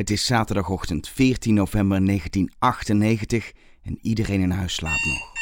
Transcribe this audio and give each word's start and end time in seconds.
Het 0.00 0.10
is 0.10 0.24
zaterdagochtend 0.24 1.08
14 1.08 1.54
november 1.54 2.06
1998 2.06 3.52
en 3.82 3.98
iedereen 4.02 4.40
in 4.40 4.50
huis 4.50 4.74
slaapt 4.74 5.04
nog. 5.04 5.32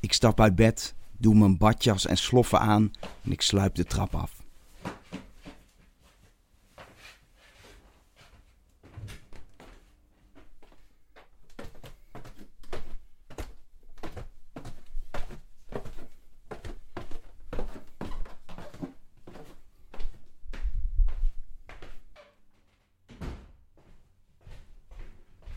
Ik 0.00 0.12
stap 0.12 0.40
uit 0.40 0.54
bed, 0.54 0.94
doe 1.18 1.34
mijn 1.34 1.56
badjas 1.56 2.06
en 2.06 2.16
sloffen 2.16 2.60
aan 2.60 2.92
en 3.24 3.32
ik 3.32 3.42
sluip 3.42 3.74
de 3.74 3.84
trap 3.84 4.14
af. 4.14 4.38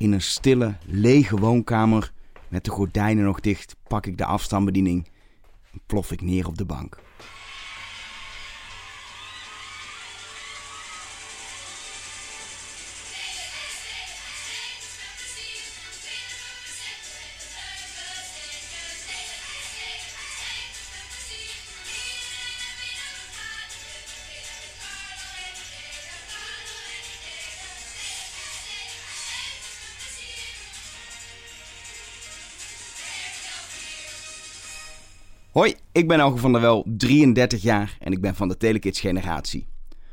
In 0.01 0.10
stille, 0.21 0.75
lege 0.85 1.37
woonkamer 1.37 2.11
met 2.47 2.65
de 2.65 2.71
gordijnen 2.71 3.23
nog 3.23 3.39
dicht 3.39 3.75
pak 3.87 4.05
ik 4.05 4.17
de 4.17 4.25
afstandsbediening 4.25 5.07
en 5.71 5.81
plof 5.85 6.11
ik 6.11 6.21
neer 6.21 6.47
op 6.47 6.57
de 6.57 6.65
bank. 6.65 6.97
Hoi, 35.51 35.75
ik 35.91 36.07
ben 36.07 36.19
Alge 36.19 36.37
van 36.37 36.51
der 36.51 36.61
Wel, 36.61 36.85
33 36.97 37.61
jaar 37.61 37.97
en 37.99 38.11
ik 38.11 38.21
ben 38.21 38.35
van 38.35 38.47
de 38.47 38.57
Telekids 38.57 38.99
generatie. 38.99 39.67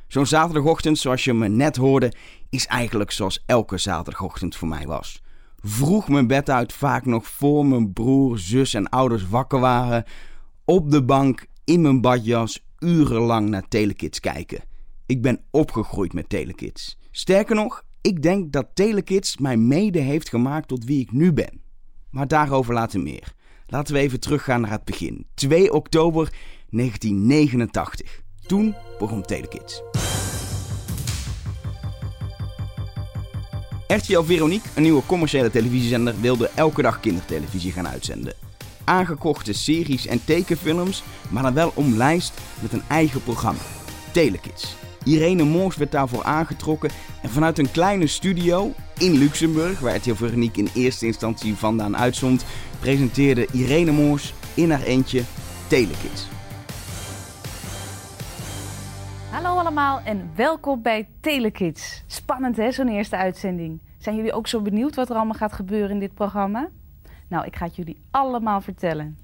Zo'n 0.06 0.26
zaterdagochtend, 0.26 0.98
zoals 0.98 1.24
je 1.24 1.34
me 1.34 1.48
net 1.48 1.76
hoorde, 1.76 2.12
is 2.50 2.66
eigenlijk 2.66 3.10
zoals 3.10 3.42
elke 3.46 3.78
zaterdagochtend 3.78 4.56
voor 4.56 4.68
mij 4.68 4.86
was. 4.86 5.22
Vroeg 5.62 6.08
mijn 6.08 6.26
bed 6.26 6.50
uit, 6.50 6.72
vaak 6.72 7.06
nog 7.06 7.26
voor 7.26 7.66
mijn 7.66 7.92
broer, 7.92 8.38
zus 8.38 8.74
en 8.74 8.88
ouders 8.88 9.28
wakker 9.28 9.60
waren. 9.60 10.04
Op 10.64 10.90
de 10.90 11.04
bank, 11.04 11.46
in 11.64 11.80
mijn 11.80 12.00
badjas, 12.00 12.64
urenlang 12.78 13.48
naar 13.48 13.68
Telekids 13.68 14.20
kijken. 14.20 14.64
Ik 15.06 15.22
ben 15.22 15.40
opgegroeid 15.50 16.12
met 16.12 16.28
Telekids. 16.28 16.98
Sterker 17.10 17.54
nog, 17.54 17.84
ik 18.00 18.22
denk 18.22 18.52
dat 18.52 18.66
Telekids 18.74 19.36
mij 19.36 19.56
mede 19.56 20.00
heeft 20.00 20.28
gemaakt 20.28 20.68
tot 20.68 20.84
wie 20.84 21.00
ik 21.00 21.12
nu 21.12 21.32
ben. 21.32 21.60
Maar 22.10 22.28
daarover 22.28 22.74
later 22.74 23.00
meer. 23.00 23.36
Laten 23.70 23.94
we 23.94 24.00
even 24.00 24.20
teruggaan 24.20 24.60
naar 24.60 24.70
het 24.70 24.84
begin. 24.84 25.26
2 25.34 25.72
oktober 25.72 26.32
1989. 26.70 28.22
Toen 28.46 28.74
begon 28.98 29.22
Telekids. 29.22 29.82
RTL 33.86 34.22
Veronique, 34.22 34.68
een 34.74 34.82
nieuwe 34.82 35.02
commerciële 35.06 35.50
televisiezender, 35.50 36.20
wilde 36.20 36.50
elke 36.54 36.82
dag 36.82 37.00
kindertelevisie 37.00 37.72
gaan 37.72 37.88
uitzenden. 37.88 38.34
Aangekochte 38.84 39.52
series 39.52 40.06
en 40.06 40.24
tekenfilms, 40.24 41.02
maar 41.30 41.42
dan 41.42 41.54
wel 41.54 41.72
omlijst 41.74 42.40
met 42.62 42.72
een 42.72 42.82
eigen 42.88 43.22
programma. 43.22 43.60
Telekids. 44.12 44.76
Irene 45.04 45.44
Moors 45.44 45.76
werd 45.76 45.92
daarvoor 45.92 46.24
aangetrokken 46.24 46.90
en 47.22 47.30
vanuit 47.30 47.58
een 47.58 47.70
kleine 47.70 48.06
studio 48.06 48.72
in 48.98 49.12
Luxemburg, 49.12 49.80
waar 49.80 49.96
RTL 49.96 50.14
Veronique 50.14 50.60
in 50.60 50.68
eerste 50.74 51.06
instantie 51.06 51.54
vandaan 51.54 51.96
uitzond, 51.96 52.44
presenteerde 52.80 53.46
Irene 53.52 53.92
Moors 53.92 54.34
in 54.54 54.70
haar 54.70 54.82
eentje 54.82 55.22
Telekids. 55.68 56.28
Hallo 59.30 59.58
allemaal 59.58 60.00
en 60.04 60.30
welkom 60.34 60.82
bij 60.82 61.08
Telekids. 61.20 62.02
Spannend 62.06 62.56
hè, 62.56 62.72
zo'n 62.72 62.88
eerste 62.88 63.16
uitzending. 63.16 63.80
Zijn 63.98 64.16
jullie 64.16 64.32
ook 64.32 64.46
zo 64.46 64.60
benieuwd 64.60 64.94
wat 64.94 65.10
er 65.10 65.16
allemaal 65.16 65.34
gaat 65.34 65.52
gebeuren 65.52 65.90
in 65.90 65.98
dit 65.98 66.14
programma? 66.14 66.68
Nou, 67.28 67.46
ik 67.46 67.56
ga 67.56 67.64
het 67.64 67.76
jullie 67.76 68.00
allemaal 68.10 68.60
vertellen. 68.60 69.18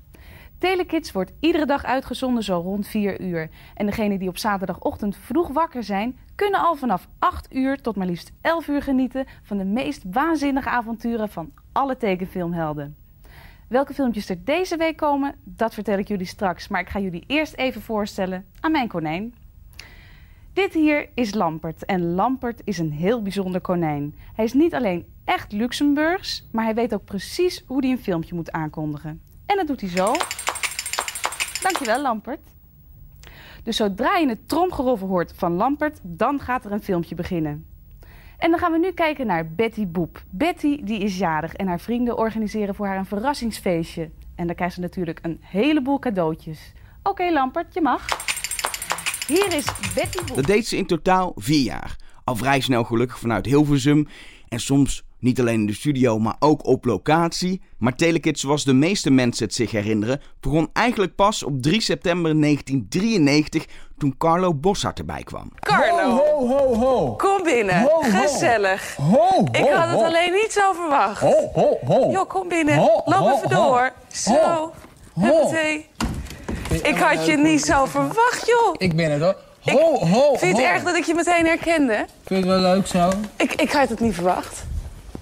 Telekids 0.58 1.12
wordt 1.12 1.32
iedere 1.40 1.66
dag 1.66 1.84
uitgezonden 1.84 2.42
zo 2.42 2.60
rond 2.60 2.86
4 2.86 3.20
uur. 3.20 3.50
En 3.74 3.86
degenen 3.86 4.18
die 4.18 4.28
op 4.28 4.38
zaterdagochtend 4.38 5.16
vroeg 5.16 5.48
wakker 5.48 5.82
zijn, 5.82 6.18
kunnen 6.34 6.60
al 6.60 6.74
vanaf 6.74 7.08
8 7.18 7.54
uur 7.54 7.80
tot 7.80 7.96
maar 7.96 8.06
liefst 8.06 8.32
11 8.40 8.68
uur 8.68 8.82
genieten 8.82 9.26
van 9.42 9.56
de 9.58 9.64
meest 9.64 10.02
waanzinnige 10.10 10.68
avonturen 10.68 11.28
van 11.28 11.52
alle 11.72 11.96
tekenfilmhelden. 11.96 13.03
Welke 13.74 13.94
filmpjes 13.94 14.28
er 14.28 14.44
deze 14.44 14.76
week 14.76 14.96
komen, 14.96 15.34
dat 15.44 15.74
vertel 15.74 15.98
ik 15.98 16.08
jullie 16.08 16.26
straks. 16.26 16.68
Maar 16.68 16.80
ik 16.80 16.88
ga 16.88 17.00
jullie 17.00 17.24
eerst 17.26 17.54
even 17.54 17.82
voorstellen 17.82 18.46
aan 18.60 18.72
mijn 18.72 18.88
konijn. 18.88 19.34
Dit 20.52 20.72
hier 20.72 21.08
is 21.14 21.34
Lampert. 21.34 21.84
En 21.84 22.14
Lampert 22.14 22.60
is 22.64 22.78
een 22.78 22.92
heel 22.92 23.22
bijzonder 23.22 23.60
konijn. 23.60 24.14
Hij 24.34 24.44
is 24.44 24.52
niet 24.52 24.74
alleen 24.74 25.06
echt 25.24 25.52
Luxemburgs, 25.52 26.48
maar 26.52 26.64
hij 26.64 26.74
weet 26.74 26.94
ook 26.94 27.04
precies 27.04 27.64
hoe 27.66 27.80
hij 27.80 27.90
een 27.90 28.02
filmpje 28.02 28.34
moet 28.34 28.52
aankondigen. 28.52 29.20
En 29.46 29.56
dat 29.56 29.66
doet 29.66 29.80
hij 29.80 29.90
zo. 29.90 30.12
Dankjewel, 31.62 32.02
Lampert. 32.02 32.48
Dus 33.62 33.76
zodra 33.76 34.16
je 34.16 34.28
het 34.28 34.48
tromgeroffel 34.48 35.08
hoort 35.08 35.32
van 35.36 35.52
Lampert, 35.52 36.00
dan 36.02 36.40
gaat 36.40 36.64
er 36.64 36.72
een 36.72 36.82
filmpje 36.82 37.14
beginnen. 37.14 37.73
En 38.44 38.50
dan 38.50 38.58
gaan 38.58 38.72
we 38.72 38.78
nu 38.78 38.92
kijken 38.92 39.26
naar 39.26 39.52
Betty 39.54 39.86
Boep. 39.86 40.22
Betty 40.30 40.82
die 40.82 40.98
is 40.98 41.18
jarig 41.18 41.54
en 41.54 41.66
haar 41.66 41.80
vrienden 41.80 42.18
organiseren 42.18 42.74
voor 42.74 42.86
haar 42.86 42.98
een 42.98 43.06
verrassingsfeestje. 43.06 44.10
En 44.34 44.46
dan 44.46 44.56
krijgt 44.56 44.74
ze 44.74 44.80
natuurlijk 44.80 45.18
een 45.22 45.38
heleboel 45.40 45.98
cadeautjes. 45.98 46.72
Oké, 47.02 47.30
Lampert, 47.32 47.74
je 47.74 47.80
mag. 47.80 48.06
Hier 49.26 49.54
is 49.54 49.64
Betty 49.94 50.24
Boep. 50.24 50.36
Dat 50.36 50.46
deed 50.46 50.66
ze 50.66 50.76
in 50.76 50.86
totaal 50.86 51.32
vier 51.36 51.64
jaar. 51.64 51.96
Al 52.24 52.36
vrij 52.36 52.60
snel 52.60 52.84
gelukkig 52.84 53.18
vanuit 53.18 53.46
Hilversum 53.46 54.08
en 54.48 54.60
soms 54.60 55.04
niet 55.24 55.40
alleen 55.40 55.60
in 55.60 55.66
de 55.66 55.74
studio, 55.74 56.18
maar 56.18 56.36
ook 56.38 56.66
op 56.66 56.84
locatie. 56.84 57.62
Maar 57.78 57.94
Telekids, 57.94 58.40
zoals 58.40 58.64
de 58.64 58.72
meeste 58.72 59.10
mensen 59.10 59.44
het 59.44 59.54
zich 59.54 59.70
herinneren, 59.70 60.20
begon 60.40 60.68
eigenlijk 60.72 61.14
pas 61.14 61.42
op 61.42 61.62
3 61.62 61.80
september 61.80 62.40
1993 62.40 63.66
toen 63.98 64.14
Carlo 64.18 64.54
Bossart 64.54 64.98
erbij 64.98 65.22
kwam. 65.22 65.50
Carlo, 65.60 66.10
Ho, 66.16 66.46
ho, 66.48 66.74
ho. 66.74 67.14
kom 67.16 67.42
binnen. 67.42 67.80
Ho, 67.82 67.88
ho. 67.88 68.00
Gezellig. 68.02 68.96
Ho, 68.96 69.04
ho, 69.04 69.44
Ik 69.52 69.68
had 69.68 69.88
het 69.88 69.98
ho. 69.98 70.04
alleen 70.04 70.32
niet 70.32 70.52
zo 70.52 70.72
verwacht. 70.72 71.20
Ho, 71.20 71.50
ho, 71.52 71.78
ho. 71.86 72.10
Jo, 72.10 72.24
kom 72.24 72.48
binnen. 72.48 72.76
Ho, 72.76 73.02
Loop 73.04 73.18
ho, 73.18 73.34
even 73.36 73.54
ho. 73.56 73.62
door. 73.68 73.92
Zo. 74.12 74.32
Ho. 74.34 74.72
Huppatee. 75.20 75.86
Ik 76.82 76.96
had 76.96 77.26
je 77.26 77.36
niet 77.36 77.64
zo 77.64 77.84
verwacht, 77.84 78.46
joh. 78.46 78.74
Ik 78.78 78.96
ben 78.96 79.10
het 79.12 79.20
hoor. 79.20 79.36
Ho, 79.60 80.06
ho, 80.06 80.34
Vind 80.34 80.40
je 80.40 80.46
het 80.46 80.56
ho. 80.56 80.72
erg 80.74 80.82
dat 80.82 80.96
ik 80.96 81.04
je 81.04 81.14
meteen 81.14 81.46
herkende? 81.46 81.94
Vind 82.24 82.44
je 82.44 82.50
het 82.52 82.60
wel 82.60 82.74
leuk 82.74 82.86
zo? 82.86 83.10
Ik, 83.36 83.52
ik 83.54 83.70
had 83.72 83.88
het 83.88 84.00
niet 84.00 84.14
verwacht. 84.14 84.64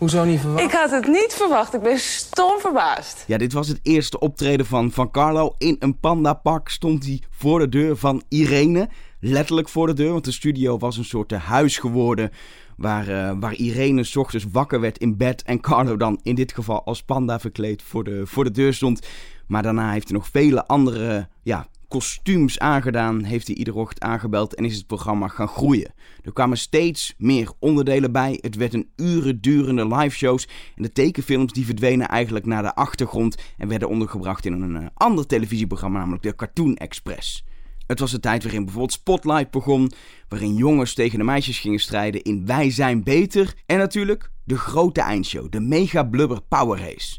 Hoezo 0.03 0.25
niet 0.25 0.41
verwacht? 0.41 0.65
Ik 0.65 0.71
had 0.73 0.91
het 0.91 1.07
niet 1.07 1.35
verwacht. 1.37 1.75
Ik 1.75 1.81
ben 1.83 1.99
stom 1.99 2.61
verbaasd. 2.61 3.25
Ja, 3.27 3.39
dit 3.39 3.53
was 3.53 3.69
het 3.69 3.81
eerste 3.83 4.19
optreden 4.19 4.67
van, 4.67 4.91
van 4.91 5.11
Carlo. 5.11 5.55
In 5.59 5.77
een 5.79 5.99
pandapak 5.99 6.69
stond 6.69 7.05
hij 7.05 7.23
voor 7.31 7.59
de 7.59 7.69
deur 7.69 7.97
van 7.97 8.23
Irene. 8.29 8.89
Letterlijk 9.21 9.69
voor 9.69 9.87
de 9.87 9.93
deur, 9.93 10.13
want 10.13 10.25
de 10.25 10.33
studio 10.33 10.79
was 10.79 10.97
een 10.97 11.05
soort 11.05 11.31
huis 11.33 11.79
geworden. 11.79 12.31
Waar, 12.77 13.09
eh, 13.09 13.37
waar 13.41 13.55
Irene 13.55 14.05
s 14.05 14.17
ochtends 14.17 14.47
wakker 14.53 14.81
werd 14.81 14.99
in 14.99 15.17
bed. 15.17 15.43
En 15.43 15.61
Carlo 15.61 15.97
dan 15.97 16.21
in 16.23 16.35
dit 16.35 16.53
geval 16.53 16.85
als 16.85 17.03
panda 17.03 17.41
verkleed 17.41 17.83
voor 17.83 18.05
de, 18.05 18.27
voor 18.27 18.45
de 18.45 18.51
deur 18.51 18.75
stond. 18.75 19.07
Maar 19.47 19.63
daarna 19.63 19.93
heeft 19.93 20.09
hij 20.09 20.19
nog 20.19 20.29
vele 20.29 20.67
andere 20.67 21.29
ja, 21.43 21.67
kostuums 21.93 22.59
aangedaan. 22.59 23.23
Heeft 23.23 23.47
hij 23.47 23.57
iedere 23.57 23.79
ochtend 23.79 24.03
aangebeld 24.03 24.55
en 24.55 24.65
is 24.65 24.77
het 24.77 24.87
programma 24.87 25.29
gaan 25.29 25.49
groeien. 25.49 25.95
Er 26.23 26.33
kwamen 26.33 26.59
steeds 26.59 27.15
meer 27.19 27.51
onderdelen 27.59 28.13
bij. 28.13 28.39
Het 28.41 28.57
werd 28.57 28.75
een 28.75 28.91
uren 28.97 29.41
durende 29.41 29.97
live 29.97 30.17
shows. 30.17 30.49
En 30.77 30.83
de 30.83 30.93
tekenfilms 30.93 31.53
die 31.53 31.65
verdwenen 31.65 32.09
eigenlijk 32.09 32.47
naar 32.47 32.63
de 32.63 32.75
achtergrond. 32.75 33.37
En 33.57 33.69
werden 33.69 33.89
ondergebracht 33.89 34.45
in 34.45 34.53
een 34.53 34.77
eh, 34.77 34.87
ander 34.95 35.27
televisieprogramma, 35.27 35.99
namelijk 35.99 36.23
de 36.23 36.35
Cartoon 36.35 36.77
Express. 36.77 37.45
Het 37.87 37.99
was 38.01 38.11
de 38.11 38.21
tijd 38.21 38.43
waarin 38.43 38.63
bijvoorbeeld 38.65 38.93
Spotlight 38.93 39.51
begon, 39.51 39.93
waarin 40.29 40.55
jongens 40.55 40.95
tegen 40.95 41.19
de 41.19 41.25
meisjes 41.25 41.59
gingen 41.59 41.81
strijden 41.81 42.23
in 42.23 42.47
Wij 42.47 42.71
zijn 42.71 43.03
beter. 43.03 43.55
En 43.67 43.79
natuurlijk 43.79 44.31
de 44.45 44.57
grote 44.57 45.01
eindshow, 45.01 45.51
de 45.51 45.61
Mega 45.61 46.03
Blubber 46.03 46.41
Power 46.49 46.79
Race. 46.79 47.17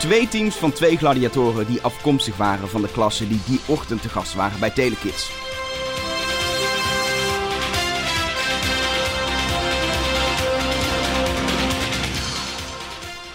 Twee 0.00 0.28
teams 0.28 0.56
van 0.56 0.72
twee 0.72 0.96
gladiatoren 0.96 1.66
die 1.66 1.82
afkomstig 1.82 2.36
waren 2.36 2.68
van 2.68 2.82
de 2.82 2.88
klassen 2.92 3.28
die 3.28 3.40
die 3.46 3.60
ochtend 3.66 4.02
te 4.02 4.08
gast 4.08 4.34
waren 4.34 4.60
bij 4.60 4.70
Telekids. 4.70 5.30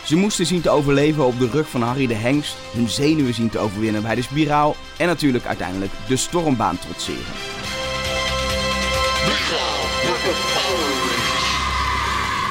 Ze 0.05 0.15
moesten 0.15 0.45
zien 0.45 0.61
te 0.61 0.69
overleven 0.69 1.25
op 1.25 1.39
de 1.39 1.49
rug 1.49 1.69
van 1.69 1.81
Harry 1.81 2.07
de 2.07 2.13
Hengst, 2.13 2.55
hun 2.73 2.89
zenuwen 2.89 3.33
zien 3.33 3.49
te 3.49 3.59
overwinnen 3.59 4.01
bij 4.01 4.15
de 4.15 4.21
spiraal 4.21 4.75
en 4.97 5.07
natuurlijk 5.07 5.45
uiteindelijk 5.45 5.91
de 6.07 6.15
stormbaan 6.15 6.79
trotseren. 6.79 7.33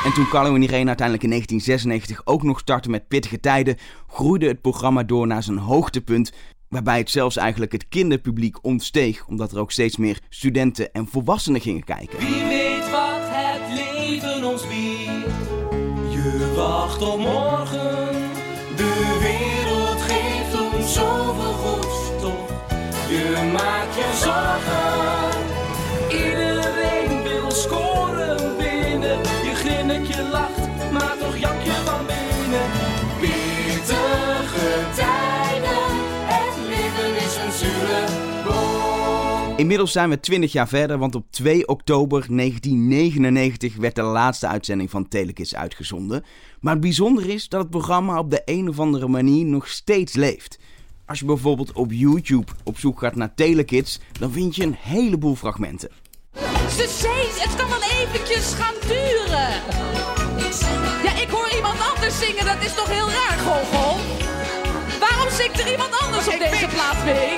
En 0.04 0.12
toen 0.12 0.28
Carlo 0.28 0.54
en 0.54 0.62
Irene 0.62 0.86
uiteindelijk 0.86 1.22
in 1.22 1.30
1996 1.30 2.20
ook 2.24 2.42
nog 2.42 2.58
startten 2.58 2.90
met 2.90 3.08
pittige 3.08 3.40
tijden, 3.40 3.76
groeide 4.08 4.46
het 4.46 4.60
programma 4.60 5.02
door 5.02 5.26
naar 5.26 5.42
zijn 5.42 5.58
hoogtepunt, 5.58 6.32
waarbij 6.68 6.98
het 6.98 7.10
zelfs 7.10 7.36
eigenlijk 7.36 7.72
het 7.72 7.88
kinderpubliek 7.88 8.64
ontsteeg, 8.64 9.26
omdat 9.26 9.52
er 9.52 9.58
ook 9.58 9.70
steeds 9.70 9.96
meer 9.96 10.20
studenten 10.28 10.92
en 10.92 11.06
volwassenen 11.06 11.60
gingen 11.60 11.84
kijken. 11.84 12.18
Wie 12.18 12.44
weet 12.44 12.90
wat 12.90 13.20
het 13.20 13.62
leven 13.74 14.44
ons 14.44 14.62
biedt. 14.68 15.32
Je 16.12 16.52
wacht 16.56 17.02
op 17.02 17.18
morgen. 17.18 18.12
De 18.76 19.18
wereld 19.20 20.02
geeft 20.02 20.72
ons 20.72 20.94
zoveel 20.94 21.52
goeds, 21.52 22.20
toch? 22.20 22.48
Je 23.08 23.50
maakt 23.52 23.94
je 23.94 24.10
zorgen. 24.22 25.42
Iedereen 26.10 27.22
wil 27.22 27.50
scoren 27.50 27.93
lacht, 30.30 30.92
maar 30.92 31.16
toch 31.18 31.38
jank 31.38 31.62
je 31.62 31.82
van 31.84 32.06
binnen. 32.06 32.66
Pittige 33.20 34.70
tijden. 34.94 35.86
Het 36.26 36.56
leven 36.68 37.16
is 37.16 37.36
een 37.36 37.52
zure 37.52 38.04
boom. 38.44 39.56
Inmiddels 39.56 39.92
zijn 39.92 40.10
we 40.10 40.20
20 40.20 40.52
jaar 40.52 40.68
verder, 40.68 40.98
want 40.98 41.14
op 41.14 41.24
2 41.30 41.68
oktober 41.68 42.26
1999 42.28 43.76
werd 43.76 43.94
de 43.94 44.02
laatste 44.02 44.46
uitzending 44.46 44.90
van 44.90 45.08
Telekids 45.08 45.54
uitgezonden. 45.54 46.24
Maar 46.60 46.72
het 46.72 46.82
bijzondere 46.82 47.32
is 47.32 47.48
dat 47.48 47.60
het 47.60 47.70
programma 47.70 48.18
op 48.18 48.30
de 48.30 48.42
een 48.44 48.68
of 48.68 48.80
andere 48.80 49.08
manier 49.08 49.44
nog 49.44 49.68
steeds 49.68 50.14
leeft. 50.14 50.58
Als 51.06 51.18
je 51.18 51.24
bijvoorbeeld 51.24 51.72
op 51.72 51.92
YouTube 51.92 52.52
op 52.64 52.78
zoek 52.78 52.98
gaat 52.98 53.14
naar 53.14 53.34
Telekids, 53.34 54.00
dan 54.18 54.32
vind 54.32 54.56
je 54.56 54.62
een 54.62 54.76
heleboel 54.78 55.34
fragmenten. 55.34 55.90
Ze 56.68 57.40
het 57.40 57.56
kan 57.56 57.68
wel 57.68 57.82
eventjes 57.82 58.54
gaan 58.54 58.74
duren. 58.88 60.13
Ja, 61.02 61.20
ik 61.20 61.30
hoor 61.30 61.50
iemand 61.50 61.80
anders 61.94 62.18
zingen, 62.18 62.44
dat 62.44 62.60
is 62.60 62.74
toch 62.74 62.88
heel 62.88 63.10
raar, 63.10 63.38
Gogol? 63.38 63.96
Waarom 64.98 65.30
zingt 65.30 65.60
er 65.60 65.70
iemand 65.70 66.00
anders 66.00 66.28
op 66.28 66.38
deze 66.38 66.66
plaats 66.66 67.04
mee? 67.04 67.34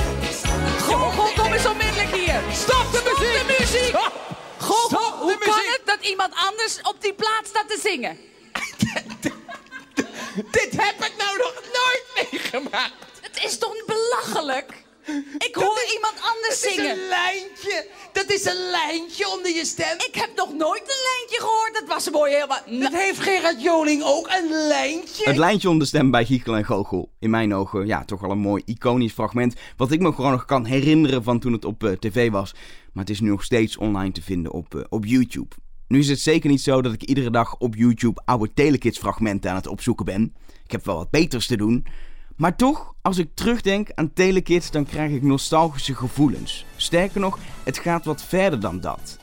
Gogol, 0.81 1.33
kom 1.43 1.53
eens 1.53 1.67
onmiddellijk 1.67 2.15
hier. 2.15 2.41
Stop 2.53 2.87
de 2.93 3.01
muziek! 3.05 3.47
de 3.47 3.57
muziek! 3.59 3.97
Gogol, 4.59 5.11
hoe 5.19 5.39
kan 5.39 5.55
het 5.55 5.83
dat 5.85 6.01
iemand 6.01 6.33
anders 6.35 6.79
op 6.83 6.97
die 7.01 7.15
plaats 7.15 7.49
staat 7.49 7.69
te 7.69 7.79
zingen? 7.83 8.19
Dit 10.57 10.71
heb 10.77 11.05
ik 11.05 11.15
nou 11.19 11.37
nog 11.37 11.55
nooit 11.55 12.31
meegemaakt. 12.33 12.93
Het 13.21 13.45
is 13.45 13.59
toch 13.59 13.85
belachelijk? 13.87 14.86
Ik 15.39 15.55
hoor 15.55 15.81
iemand 15.95 16.15
anders 16.15 16.61
Het 16.61 16.65
is 16.71 16.75
zingen. 16.75 16.91
een 16.91 17.09
lijntje. 17.09 17.87
Dat 18.13 18.31
is 18.31 18.45
een 18.45 18.71
lijntje 18.71 19.29
onder 19.29 19.55
je 19.55 19.65
stem. 19.65 19.97
Ik 19.99 20.15
heb 20.15 20.31
nog 20.37 20.53
nooit 20.53 20.81
een 20.81 21.03
lijntje 21.13 21.37
gehoord. 21.41 21.75
Dat 21.75 21.89
was 21.89 22.11
mooi 22.11 22.33
helemaal... 22.33 22.61
Dat 22.81 22.93
heeft 23.01 23.19
Gerard 23.19 23.63
Joling 23.63 24.03
ook, 24.03 24.27
een 24.29 24.67
lijntje. 24.69 25.25
Het 25.25 25.37
lijntje 25.37 25.69
om 25.69 25.79
de 25.79 25.85
stem 25.85 26.11
bij 26.11 26.25
Giechel 26.25 26.57
en 26.57 26.65
Goochel. 26.65 27.11
In 27.19 27.31
mijn 27.31 27.55
ogen, 27.55 27.87
ja, 27.87 28.05
toch 28.05 28.21
wel 28.21 28.31
een 28.31 28.39
mooi 28.39 28.63
iconisch 28.67 29.13
fragment. 29.13 29.55
Wat 29.77 29.91
ik 29.91 30.01
me 30.01 30.13
gewoon 30.13 30.31
nog 30.31 30.45
kan 30.45 30.65
herinneren 30.65 31.23
van 31.23 31.39
toen 31.39 31.53
het 31.53 31.65
op 31.65 31.85
eh, 31.85 31.93
tv 31.93 32.31
was. 32.31 32.55
Maar 32.93 33.05
het 33.05 33.13
is 33.13 33.21
nu 33.21 33.29
nog 33.29 33.45
steeds 33.45 33.77
online 33.77 34.13
te 34.13 34.23
vinden 34.23 34.53
op, 34.53 34.75
eh, 34.75 34.85
op 34.89 35.05
YouTube. 35.05 35.55
Nu 35.89 35.99
is 35.99 36.09
het 36.09 36.21
zeker 36.21 36.51
niet 36.51 36.63
zo 36.63 36.83
dat 36.83 36.93
ik 36.93 37.03
iedere 37.03 37.31
dag 37.31 37.57
op 37.59 37.75
YouTube 37.75 38.23
oude 38.25 38.53
Telekids 38.55 38.99
fragmenten 38.99 39.51
aan 39.51 39.57
het 39.57 39.67
opzoeken 39.67 40.05
ben. 40.05 40.35
Ik 40.65 40.71
heb 40.71 40.85
wel 40.85 40.97
wat 40.97 41.11
beters 41.11 41.47
te 41.47 41.57
doen. 41.57 41.87
Maar 42.37 42.57
toch, 42.57 42.95
als 43.03 43.19
ik 43.19 43.31
terugdenk 43.35 43.91
aan 43.95 44.13
Telekids, 44.13 44.71
dan 44.71 44.85
krijg 44.85 45.11
ik 45.11 45.23
nostalgische 45.23 45.95
gevoelens. 45.95 46.65
Sterker 46.77 47.21
nog, 47.21 47.39
het 47.65 47.79
gaat 47.79 48.05
wat 48.05 48.23
verder 48.23 48.61
dan 48.61 48.81
dat. 48.81 49.19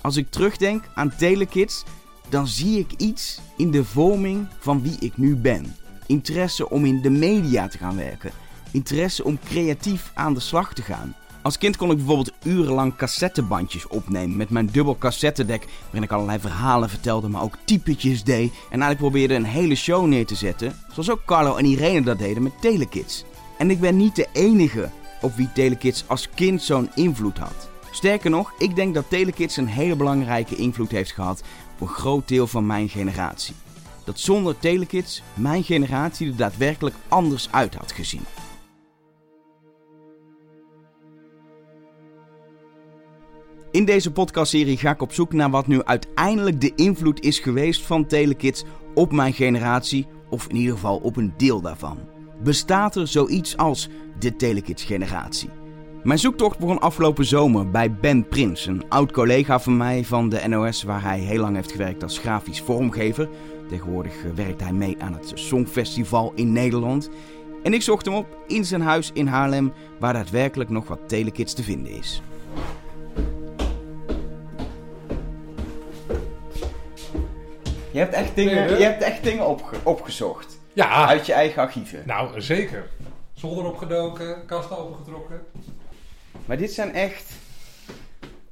Als 0.00 0.16
ik 0.16 0.30
terugdenk 0.30 0.88
aan 0.94 1.16
Telekids, 1.16 1.84
dan 2.28 2.46
zie 2.46 2.78
ik 2.78 2.92
iets 2.96 3.40
in 3.56 3.70
de 3.70 3.84
vorming 3.84 4.48
van 4.58 4.82
wie 4.82 4.96
ik 4.98 5.16
nu 5.16 5.36
ben. 5.36 5.74
Interesse 6.06 6.70
om 6.70 6.84
in 6.84 7.00
de 7.00 7.10
media 7.10 7.68
te 7.68 7.78
gaan 7.78 7.96
werken. 7.96 8.30
Interesse 8.70 9.24
om 9.24 9.38
creatief 9.44 10.10
aan 10.14 10.34
de 10.34 10.40
slag 10.40 10.74
te 10.74 10.82
gaan. 10.82 11.14
Als 11.42 11.58
kind 11.58 11.76
kon 11.76 11.90
ik 11.90 11.96
bijvoorbeeld 11.96 12.32
urenlang 12.42 12.96
cassettebandjes 12.96 13.86
opnemen 13.86 14.36
met 14.36 14.50
mijn 14.50 14.66
dubbel 14.66 14.98
cassettedek, 14.98 15.66
waarin 15.84 16.02
ik 16.02 16.12
allerlei 16.12 16.38
verhalen 16.38 16.88
vertelde, 16.88 17.28
maar 17.28 17.42
ook 17.42 17.56
typetjes 17.64 18.24
deed. 18.24 18.52
En 18.52 18.80
eigenlijk 18.80 18.98
probeerde 19.00 19.34
een 19.34 19.44
hele 19.44 19.74
show 19.74 20.06
neer 20.06 20.26
te 20.26 20.34
zetten, 20.34 20.76
zoals 20.92 21.10
ook 21.10 21.24
Carlo 21.24 21.56
en 21.56 21.64
Irene 21.64 22.02
dat 22.02 22.18
deden 22.18 22.42
met 22.42 22.60
Telekids. 22.60 23.24
En 23.58 23.70
ik 23.70 23.80
ben 23.80 23.96
niet 23.96 24.16
de 24.16 24.28
enige 24.32 24.90
op 25.20 25.34
wie 25.34 25.52
Telekids 25.52 26.04
als 26.06 26.28
kind 26.34 26.62
zo'n 26.62 26.90
invloed 26.94 27.38
had. 27.38 27.68
Sterker 27.90 28.30
nog, 28.30 28.52
ik 28.58 28.76
denk 28.76 28.94
dat 28.94 29.10
Telekids 29.10 29.56
een 29.56 29.66
hele 29.66 29.96
belangrijke 29.96 30.56
invloed 30.56 30.90
heeft 30.90 31.12
gehad 31.12 31.42
op 31.74 31.80
een 31.80 31.94
groot 31.94 32.28
deel 32.28 32.46
van 32.46 32.66
mijn 32.66 32.88
generatie. 32.88 33.54
Dat 34.04 34.20
zonder 34.20 34.58
Telekids 34.58 35.22
mijn 35.34 35.64
generatie 35.64 36.28
er 36.28 36.36
daadwerkelijk 36.36 36.96
anders 37.08 37.48
uit 37.50 37.74
had 37.74 37.92
gezien. 37.92 38.24
In 43.72 43.84
deze 43.84 44.12
podcastserie 44.12 44.76
ga 44.76 44.90
ik 44.90 45.02
op 45.02 45.12
zoek 45.12 45.32
naar 45.32 45.50
wat 45.50 45.66
nu 45.66 45.82
uiteindelijk 45.84 46.60
de 46.60 46.72
invloed 46.74 47.20
is 47.20 47.38
geweest 47.38 47.82
van 47.82 48.06
Telekids 48.06 48.64
op 48.94 49.12
mijn 49.12 49.32
generatie, 49.32 50.06
of 50.28 50.46
in 50.48 50.56
ieder 50.56 50.74
geval 50.74 50.96
op 50.96 51.16
een 51.16 51.32
deel 51.36 51.60
daarvan. 51.60 51.98
Bestaat 52.42 52.96
er 52.96 53.08
zoiets 53.08 53.56
als 53.56 53.88
de 54.18 54.36
Telekids-generatie? 54.36 55.50
Mijn 56.02 56.18
zoektocht 56.18 56.58
begon 56.58 56.80
afgelopen 56.80 57.24
zomer 57.24 57.70
bij 57.70 57.94
Ben 57.94 58.28
Prins, 58.28 58.66
een 58.66 58.84
oud 58.88 59.12
collega 59.12 59.60
van 59.60 59.76
mij 59.76 60.04
van 60.04 60.28
de 60.28 60.48
NOS, 60.48 60.82
waar 60.82 61.02
hij 61.02 61.18
heel 61.18 61.40
lang 61.40 61.54
heeft 61.56 61.72
gewerkt 61.72 62.02
als 62.02 62.18
grafisch 62.18 62.60
vormgever. 62.60 63.28
Tegenwoordig 63.68 64.14
werkt 64.34 64.60
hij 64.60 64.72
mee 64.72 64.96
aan 64.98 65.12
het 65.12 65.32
Songfestival 65.34 66.32
in 66.34 66.52
Nederland. 66.52 67.10
En 67.62 67.72
ik 67.72 67.82
zocht 67.82 68.04
hem 68.04 68.14
op 68.14 68.38
in 68.46 68.64
zijn 68.64 68.82
huis 68.82 69.10
in 69.14 69.26
Haarlem, 69.26 69.72
waar 69.98 70.12
daadwerkelijk 70.12 70.70
nog 70.70 70.88
wat 70.88 71.08
Telekids 71.08 71.54
te 71.54 71.62
vinden 71.62 71.92
is. 71.92 72.22
Je 77.92 77.98
hebt 77.98 78.14
echt 78.14 78.34
dingen, 78.34 78.78
je 78.78 78.84
hebt 78.84 79.02
echt 79.02 79.22
dingen 79.22 79.46
opge- 79.46 79.76
opgezocht. 79.82 80.58
Ja, 80.72 81.06
Uit 81.08 81.26
je 81.26 81.32
eigen 81.32 81.62
archieven. 81.62 82.02
nou 82.06 82.40
zeker. 82.40 82.88
Zolder 83.32 83.64
opgedoken, 83.64 84.46
kast 84.46 84.70
opengetrokken. 84.78 85.40
Maar 86.46 86.56
dit 86.56 86.72
zijn 86.72 86.94
echt 86.94 87.32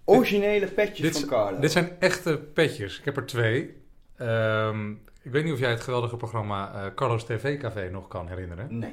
originele 0.04 0.66
petjes 0.66 1.00
Dit, 1.00 1.18
van 1.18 1.28
Carlo. 1.28 1.58
dit 1.60 1.72
zijn 1.72 1.90
echte 1.98 2.36
petjes. 2.38 2.98
Ik 2.98 3.04
heb 3.04 3.16
er 3.16 3.26
twee. 3.26 3.76
Ehm, 4.16 4.90
ik 5.22 5.30
weet 5.32 5.44
niet 5.44 5.52
of 5.52 5.58
jij 5.58 5.70
het 5.70 5.80
geweldige 5.80 6.16
programma 6.16 6.72
eh, 6.74 6.94
Carlos 6.94 7.24
TV 7.24 7.58
Café 7.58 7.88
nog 7.90 8.08
kan 8.08 8.28
herinneren. 8.28 8.78
Nee. 8.78 8.92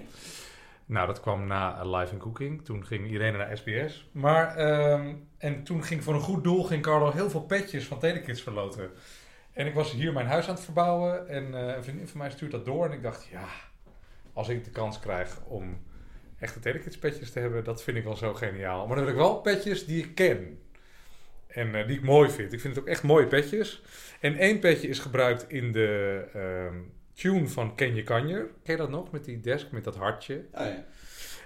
Nou, 0.85 1.07
dat 1.07 1.19
kwam 1.19 1.47
na 1.47 1.79
eh, 1.79 1.99
Live 1.99 2.13
in 2.13 2.19
Cooking. 2.19 2.65
Toen 2.65 2.85
ging 2.85 3.05
iedereen 3.05 3.33
naar 3.37 3.57
SBS. 3.57 4.07
Maar, 4.11 4.55
ehm, 4.55 5.13
en 5.37 5.63
toen 5.63 5.83
ging 5.83 6.03
voor 6.03 6.13
een 6.13 6.19
goed 6.21 6.43
doel 6.43 6.63
ging 6.63 6.81
Carlo 6.81 7.11
heel 7.11 7.29
veel 7.29 7.41
petjes 7.41 7.85
van 7.85 7.99
Telekids 7.99 8.41
verloten. 8.41 8.89
En 9.55 9.67
ik 9.67 9.73
was 9.73 9.91
hier 9.91 10.13
mijn 10.13 10.27
huis 10.27 10.47
aan 10.47 10.55
het 10.55 10.63
verbouwen. 10.63 11.27
En 11.27 11.55
eh, 11.55 11.75
een 11.75 11.83
vriendin 11.83 12.07
van 12.07 12.17
mij 12.17 12.29
stuurt 12.29 12.51
dat 12.51 12.65
door. 12.65 12.85
En 12.85 12.91
ik 12.91 13.03
dacht, 13.03 13.27
ja, 13.27 13.47
als 14.33 14.49
ik 14.49 14.63
de 14.63 14.69
kans 14.69 14.99
krijg 14.99 15.39
om 15.45 15.81
echte 16.39 16.59
Telekids 16.59 16.97
petjes 16.97 17.31
te 17.31 17.39
hebben, 17.39 17.63
dat 17.63 17.83
vind 17.83 17.97
ik 17.97 18.03
wel 18.03 18.15
zo 18.15 18.33
geniaal. 18.33 18.87
Maar 18.87 18.95
dan 18.95 19.05
wil 19.05 19.13
ik 19.13 19.19
wel 19.19 19.41
petjes 19.41 19.85
die 19.85 20.03
ik 20.03 20.15
ken. 20.15 20.59
En 21.47 21.75
eh, 21.75 21.87
die 21.87 21.97
ik 21.97 22.03
mooi 22.03 22.29
vind. 22.29 22.53
Ik 22.53 22.59
vind 22.59 22.75
het 22.75 22.83
ook 22.83 22.89
echt 22.89 23.03
mooie 23.03 23.27
petjes. 23.27 23.83
En 24.19 24.37
één 24.37 24.59
petje 24.59 24.87
is 24.87 24.99
gebruikt 24.99 25.49
in 25.49 25.71
de 25.71 26.23
ehm, 26.33 26.75
tune 27.13 27.47
van 27.47 27.75
Ken 27.75 27.95
je 27.95 28.03
Kanjer. 28.03 28.49
Ken 28.63 28.73
je 28.73 28.77
dat 28.77 28.89
nog? 28.89 29.11
Met 29.11 29.25
die 29.25 29.39
desk, 29.39 29.71
met 29.71 29.83
dat 29.83 29.95
hartje. 29.95 30.45
Oh, 30.51 30.65
ja. 30.65 30.85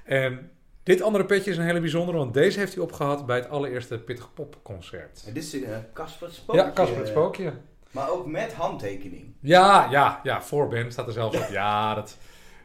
En 0.04 0.52
dit 0.84 1.02
andere 1.02 1.26
petje 1.26 1.52
is 1.52 1.58
een 1.58 1.66
hele 1.66 1.80
bijzondere, 1.80 2.18
want 2.18 2.34
deze 2.34 2.60
heeft 2.60 2.74
hij 2.74 2.84
opgehad 2.84 3.26
bij 3.26 3.38
het 3.38 3.50
allereerste 3.50 4.00
Pittig 4.00 4.34
Pop 4.34 4.60
concert. 4.64 5.26
Dit 5.26 5.38
is 5.38 5.62
eh, 5.62 5.78
Casper 5.94 6.28
het 6.28 6.36
Spookje. 6.36 6.62
Ja, 6.62 6.72
Casper 6.74 6.98
het 6.98 7.08
Spookje. 7.08 7.54
Maar 7.92 8.10
ook 8.10 8.26
met 8.26 8.54
handtekening. 8.54 9.34
Ja, 9.40 9.88
ja, 9.92 10.20
ja, 10.24 10.42
voor 10.42 10.68
Ben 10.68 10.92
staat 10.92 11.08
er 11.08 11.14
zelfs 11.14 11.38
op. 11.38 11.48
Ja, 11.60 11.96
dat 11.96 12.18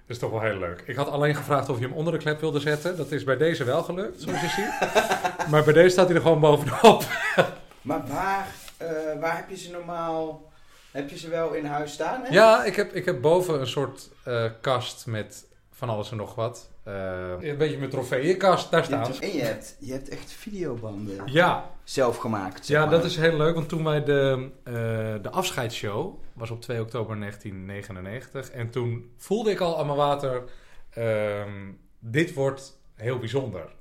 is 0.07 0.19
toch 0.19 0.31
wel 0.31 0.41
heel 0.41 0.59
leuk. 0.59 0.83
Ik 0.87 0.97
had 0.97 1.09
alleen 1.09 1.35
gevraagd 1.35 1.69
of 1.69 1.79
je 1.79 1.85
hem 1.85 1.95
onder 1.95 2.13
de 2.13 2.19
klep 2.19 2.41
wilde 2.41 2.61
zetten. 2.61 2.97
Dat 2.97 3.13
is 3.13 3.25
bij 3.25 3.37
deze 3.37 3.65
wel 3.65 3.83
gelukt, 3.83 4.21
zoals 4.23 4.41
je 4.41 4.49
ziet. 4.49 4.93
Maar 5.51 5.65
bij 5.65 5.73
deze 5.73 5.89
staat 5.89 6.07
hij 6.07 6.17
er 6.17 6.23
gewoon 6.23 6.41
bovenop. 6.41 7.05
Maar 7.83 8.07
waar, 8.07 8.47
eh, 8.77 8.89
waar 9.21 9.37
heb 9.37 9.49
je 9.49 9.57
ze 9.57 9.71
normaal... 9.71 10.53
Heb 10.91 11.11
je 11.11 11.19
ze 11.19 11.29
wel 11.29 11.53
in 11.53 11.65
huis 11.65 11.93
staan? 11.93 12.23
Hè? 12.25 12.33
Ja, 12.33 12.65
ik 12.65 12.77
heb, 12.77 12.93
ik 12.93 13.05
heb 13.05 13.21
boven 13.21 13.61
een 13.61 13.67
soort 13.67 14.09
eh, 14.25 14.45
kast 14.61 15.07
met 15.07 15.45
van 15.73 15.89
alles 15.89 16.11
en 16.11 16.17
nog 16.17 16.35
wat. 16.35 16.69
Eh, 16.83 17.31
een 17.41 17.57
beetje 17.57 17.79
mijn 17.79 17.91
trofeeënkast, 17.91 18.71
daar 18.71 18.85
staan. 18.85 19.21
En 19.21 19.37
je 19.37 19.43
hebt, 19.43 19.77
je 19.79 19.93
hebt 19.93 20.09
echt 20.09 20.33
videobanden 20.33 21.23
Ja, 21.25 21.71
zelf 21.85 22.17
gemaakt. 22.17 22.67
zeg 22.67 22.77
ja 22.77 22.83
maar. 22.83 22.95
dat 22.95 23.05
is 23.05 23.17
heel 23.17 23.37
leuk, 23.37 23.55
want 23.55 23.69
toen 23.69 23.85
wij 23.85 24.05
de, 24.05 24.51
eh, 24.65 24.75
de 25.23 25.31
afscheidsshow, 25.31 26.19
was 26.33 26.51
op 26.51 26.61
2 26.61 26.81
oktober 26.81 27.17
1999, 27.17 28.51
en 28.51 28.71
toen 28.71 29.11
voelde 29.17 29.51
ik 29.51 29.61
al 29.61 29.79
aan 29.79 29.87
mijn 29.87 29.99
water, 29.99 30.43
ehm, 30.91 31.73
dit 31.99 32.35
wordt 32.35 32.81
heel 32.95 33.19
bijzonder. 33.19 33.73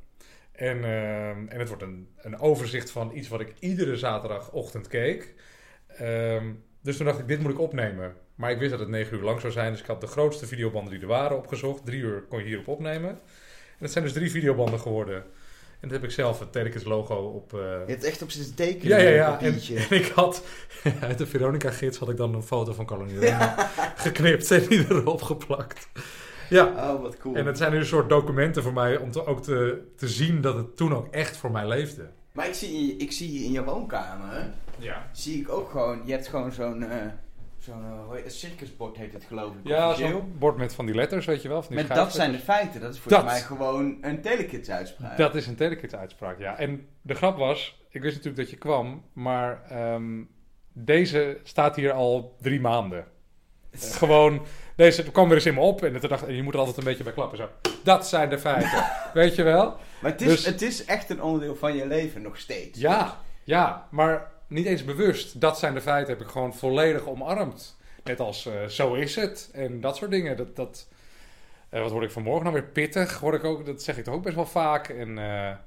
En, 0.51 0.77
ehm, 0.83 1.48
en 1.48 1.60
het 1.60 1.67
wordt 1.67 1.83
een, 1.83 2.07
een 2.17 2.39
overzicht 2.39 2.91
van 2.91 3.12
iets 3.13 3.27
wat 3.27 3.39
ik 3.39 3.53
iedere 3.60 3.98
zaterdagochtend 3.98 4.88
keek. 4.88 5.33
Ehm, 5.88 6.51
dus 6.81 6.98
toen 6.98 7.05
dacht 7.05 7.19
ik, 7.19 7.27
dit 7.27 7.39
moet 7.39 7.51
ik 7.51 7.60
opnemen. 7.60 8.13
Maar 8.36 8.51
ik 8.51 8.57
wist 8.57 8.72
dat 8.72 8.79
het 8.79 8.89
negen 8.89 9.17
uur 9.17 9.24
lang 9.24 9.41
zou 9.41 9.53
zijn, 9.53 9.72
dus 9.72 9.81
ik 9.81 9.88
had 9.88 10.01
de 10.01 10.07
grootste 10.07 10.48
videobanden 10.48 10.93
die 10.93 11.01
er 11.01 11.07
waren 11.07 11.38
opgezocht. 11.38 11.86
Drie 11.86 12.01
uur 12.01 12.22
kon 12.22 12.39
je 12.39 12.45
hierop 12.45 12.67
opnemen. 12.67 13.10
En 13.10 13.79
het 13.79 13.91
zijn 13.91 14.03
dus 14.03 14.13
drie 14.13 14.31
videobanden 14.31 14.79
geworden. 14.79 15.24
En 15.83 15.89
dat 15.89 16.01
heb 16.01 16.03
ik 16.09 16.15
zelf 16.15 16.39
het 16.39 16.51
Telekids 16.51 16.83
logo 16.83 17.15
op... 17.15 17.53
eh, 17.53 17.59
Je 17.59 17.91
hebt 17.91 18.03
echt 18.03 18.21
op 18.21 18.31
zitten 18.31 18.55
tekenen. 18.55 18.97
ja, 18.97 19.03
ja, 19.03 19.09
ja. 19.09 19.41
een 19.41 19.59
En, 19.89 19.89
ik 19.97 20.05
had 20.15 20.43
uit 21.01 21.17
de 21.17 21.25
Veronica-gids 21.27 21.97
had 21.97 22.09
ik 22.09 22.17
dan 22.17 22.33
een 22.35 22.43
foto 22.43 22.73
van 22.73 23.05
Nierema 23.05 23.69
geknipt 23.95 24.51
en 24.51 24.67
die 24.67 24.85
erop 24.89 25.21
geplakt. 25.21 25.89
Ja, 26.49 26.65
Oh, 26.65 27.01
wat 27.01 27.17
cool. 27.17 27.35
en 27.35 27.45
het 27.45 27.57
zijn 27.57 27.71
nu 27.71 27.77
een 27.77 27.85
soort 27.85 28.09
documenten 28.09 28.63
voor 28.63 28.73
mij 28.73 28.97
om 28.97 29.11
te, 29.11 29.25
ook 29.25 29.43
te, 29.43 29.81
te 29.97 30.07
zien 30.07 30.41
dat 30.41 30.55
het 30.55 30.77
toen 30.77 30.95
ook 30.95 31.07
echt 31.13 31.37
voor 31.37 31.51
mij 31.51 31.67
leefde. 31.67 32.07
Maar 32.33 32.47
ik 32.47 32.53
zie, 32.53 32.97
ik 32.97 33.11
zie 33.11 33.43
in 33.43 33.51
je 33.51 33.63
woonkamer, 33.63 34.49
Ja. 34.77 35.09
zie 35.11 35.39
ik 35.39 35.49
ook 35.49 35.69
gewoon, 35.69 36.01
je 36.05 36.11
hebt 36.11 36.27
gewoon 36.27 36.51
zo'n, 36.51 36.83
eh 36.83 36.97
zo'n 37.63 37.84
het? 38.12 38.34
circusbord 38.34 38.98
heet 38.98 39.13
het 39.13 39.24
geloof 39.24 39.53
ik. 39.53 39.60
Ja, 39.63 39.93
zo'n 39.93 40.36
bord 40.38 40.58
met 40.58 40.74
van 40.74 40.86
die 40.86 40.96
letters, 40.96 41.25
weet 41.25 41.41
je 41.41 41.48
wel. 41.48 41.62
Van 41.63 41.75
die 41.75 41.86
Met 41.86 41.96
dat 41.96 42.13
zijn 42.13 42.32
de 42.32 42.39
feiten. 42.39 42.82
Dat 42.82 42.93
is 42.93 43.03
Dat. 43.03 43.25
mij 43.25 43.41
gewoon 43.41 43.98
een 44.01 44.22
telekids 44.22 44.70
uitspraak. 44.70 45.17
Dat 45.17 45.36
is 45.36 45.48
een 45.48 45.55
Telekids 45.55 45.96
uitspraak, 45.96 46.39
ja. 46.39 46.58
En 46.58 46.88
de 47.01 47.13
grap 47.13 47.38
was, 47.38 47.82
ik 47.89 48.01
wist 48.01 48.15
natuurlijk 48.15 48.43
dat 48.43 48.50
je 48.50 48.58
kwam, 48.58 49.03
maar 49.13 49.63
ehm, 49.70 50.22
deze 50.74 51.39
staat 51.43 51.75
hier 51.75 51.91
al 51.91 52.36
drie 52.41 52.60
maanden. 52.62 53.05
Gewoon, 53.77 54.46
deze 54.75 55.03
kwam 55.12 55.29
er 55.29 55.36
eens 55.36 55.46
in 55.46 55.53
me 55.53 55.60
op 55.60 55.84
en 55.84 56.00
toen 56.00 56.10
dacht 56.10 56.27
ik, 56.27 56.36
je 56.36 56.43
moet 56.43 56.53
er 56.53 56.60
altijd 56.60 56.77
een 56.77 56.84
beetje 56.84 57.03
bij 57.03 57.13
klappen. 57.13 57.38
Zo. 57.38 57.50
Dat 57.84 58.08
zijn 58.08 58.29
de 58.29 58.39
feiten, 58.39 58.84
weet 59.13 59.36
je 59.36 59.43
wel? 59.43 59.77
Maar 60.01 60.12
het 60.12 60.22
is, 60.22 60.27
Dus- 60.27 60.46
het 60.46 60.62
is 60.62 60.86
echt 60.86 61.10
een 61.10 61.22
onderdeel 61.22 61.55
van 61.55 61.75
je 61.75 61.88
leven 61.88 62.22
nog 62.22 62.38
steeds. 62.38 62.79
Ja, 62.79 63.22
ja, 63.43 63.88
maar 63.91 64.32
niet 64.53 64.65
eens 64.65 64.86
bewust. 64.86 65.41
Dat 65.41 65.60
zijn 65.60 65.74
de 65.74 65.81
feiten, 65.81 66.13
heb 66.13 66.24
ik 66.24 66.31
gewoon 66.31 66.55
volledig 66.55 67.07
omarmd. 67.07 67.77
Net 68.03 68.19
als 68.19 68.45
eh, 68.45 68.65
zo 68.65 68.93
is 68.93 69.15
het 69.15 69.50
en 69.53 69.81
dat 69.81 69.95
soort 69.95 70.12
dingen. 70.12 70.38
Dat, 70.38 70.55
dat, 70.55 70.88
eh, 71.69 71.81
wat 71.81 71.91
word 71.91 72.03
ik 72.03 72.12
vanmorgen 72.12 72.43
nou 72.43 72.55
weer 72.55 72.72
pittig? 72.72 73.19
Word 73.19 73.36
ik 73.36 73.43
ook, 73.43 73.65
dat 73.65 73.83
zeg 73.83 73.98
ik 73.98 74.03
toch 74.03 74.13
ook 74.13 74.24
best 74.24 74.36
wel 74.36 74.45
vaak. 74.45 74.88
En 74.88 75.17
eh, 75.17 75.57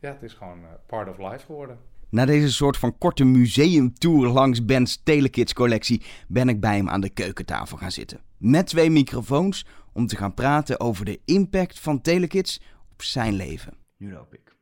ja, 0.00 0.12
het 0.12 0.22
is 0.22 0.32
gewoon 0.32 0.62
eh, 0.62 0.68
part 0.86 1.08
of 1.08 1.18
life 1.18 1.44
geworden. 1.44 1.78
Na 2.08 2.24
deze 2.24 2.52
soort 2.52 2.76
van 2.76 2.98
korte 2.98 3.24
museumtour 3.24 4.28
langs 4.28 4.64
Ben's 4.64 5.02
Telekids 5.02 5.52
collectie 5.52 6.02
ben 6.28 6.48
ik 6.48 6.60
bij 6.60 6.76
hem 6.76 6.88
aan 6.88 7.00
de 7.00 7.08
keukentafel 7.08 7.76
gaan 7.76 7.90
zitten. 7.90 8.20
Met 8.36 8.66
twee 8.66 8.90
microfoons 8.90 9.66
om 9.92 10.06
te 10.06 10.16
gaan 10.16 10.34
praten 10.34 10.80
over 10.80 11.04
de 11.04 11.20
impact 11.24 11.80
van 11.80 12.00
Telekids 12.00 12.60
op 12.92 13.02
zijn 13.02 13.34
leven. 13.34 13.74
Nu 13.96 14.12
loop 14.12 14.34
ik. 14.34 14.54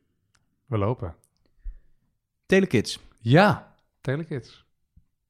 We 0.67 0.79
lopen. 0.79 1.15
Telekids. 2.47 3.01
Ja, 3.21 3.74
Telekids. 4.05 4.65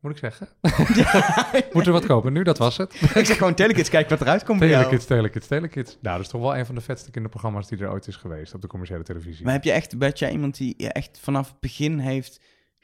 Moet 0.01 0.13
ik 0.13 0.19
zeggen? 0.19 0.49
Moet 1.73 1.87
er 1.87 1.93
wat 1.93 2.07
kopen 2.07 2.33
nu? 2.33 2.43
Dat 2.43 2.59
was 2.59 2.77
het. 2.77 2.95
ik 3.15 3.27
zeg 3.27 3.37
gewoon 3.37 3.55
Telekids, 3.55 3.89
kijk 3.89 4.09
wat 4.09 4.21
eruit 4.21 4.45
komt 4.45 4.59
bij 4.59 4.69
jou. 4.69 4.83
Telekids, 4.83 5.07
Telekids, 5.07 5.47
Telekids. 5.47 5.99
Nou, 6.01 6.17
dat 6.17 6.25
is 6.25 6.31
toch 6.31 6.41
wel 6.41 6.57
een 6.57 6.67
van 6.67 6.75
de 6.75 6.81
vetste 6.81 7.11
kinderprogramma's 7.11 7.69
die 7.69 7.79
er 7.79 7.91
ooit 7.91 8.07
is 8.07 8.17
geweest 8.17 8.55
op 8.55 8.61
de 8.61 8.67
commerciële 8.67 9.03
televisie. 9.03 9.45
Maar 9.45 9.53
heb 9.53 9.65
je 9.65 9.73
echt, 9.73 9.99
ben 9.99 10.11
jij 10.11 10.31
iemand 10.31 10.57
die 10.57 10.75
je 10.77 10.93
echt 10.93 11.19
vanaf 11.23 11.49
het 11.49 11.61
begin 11.61 11.99
heeft... 11.99 12.41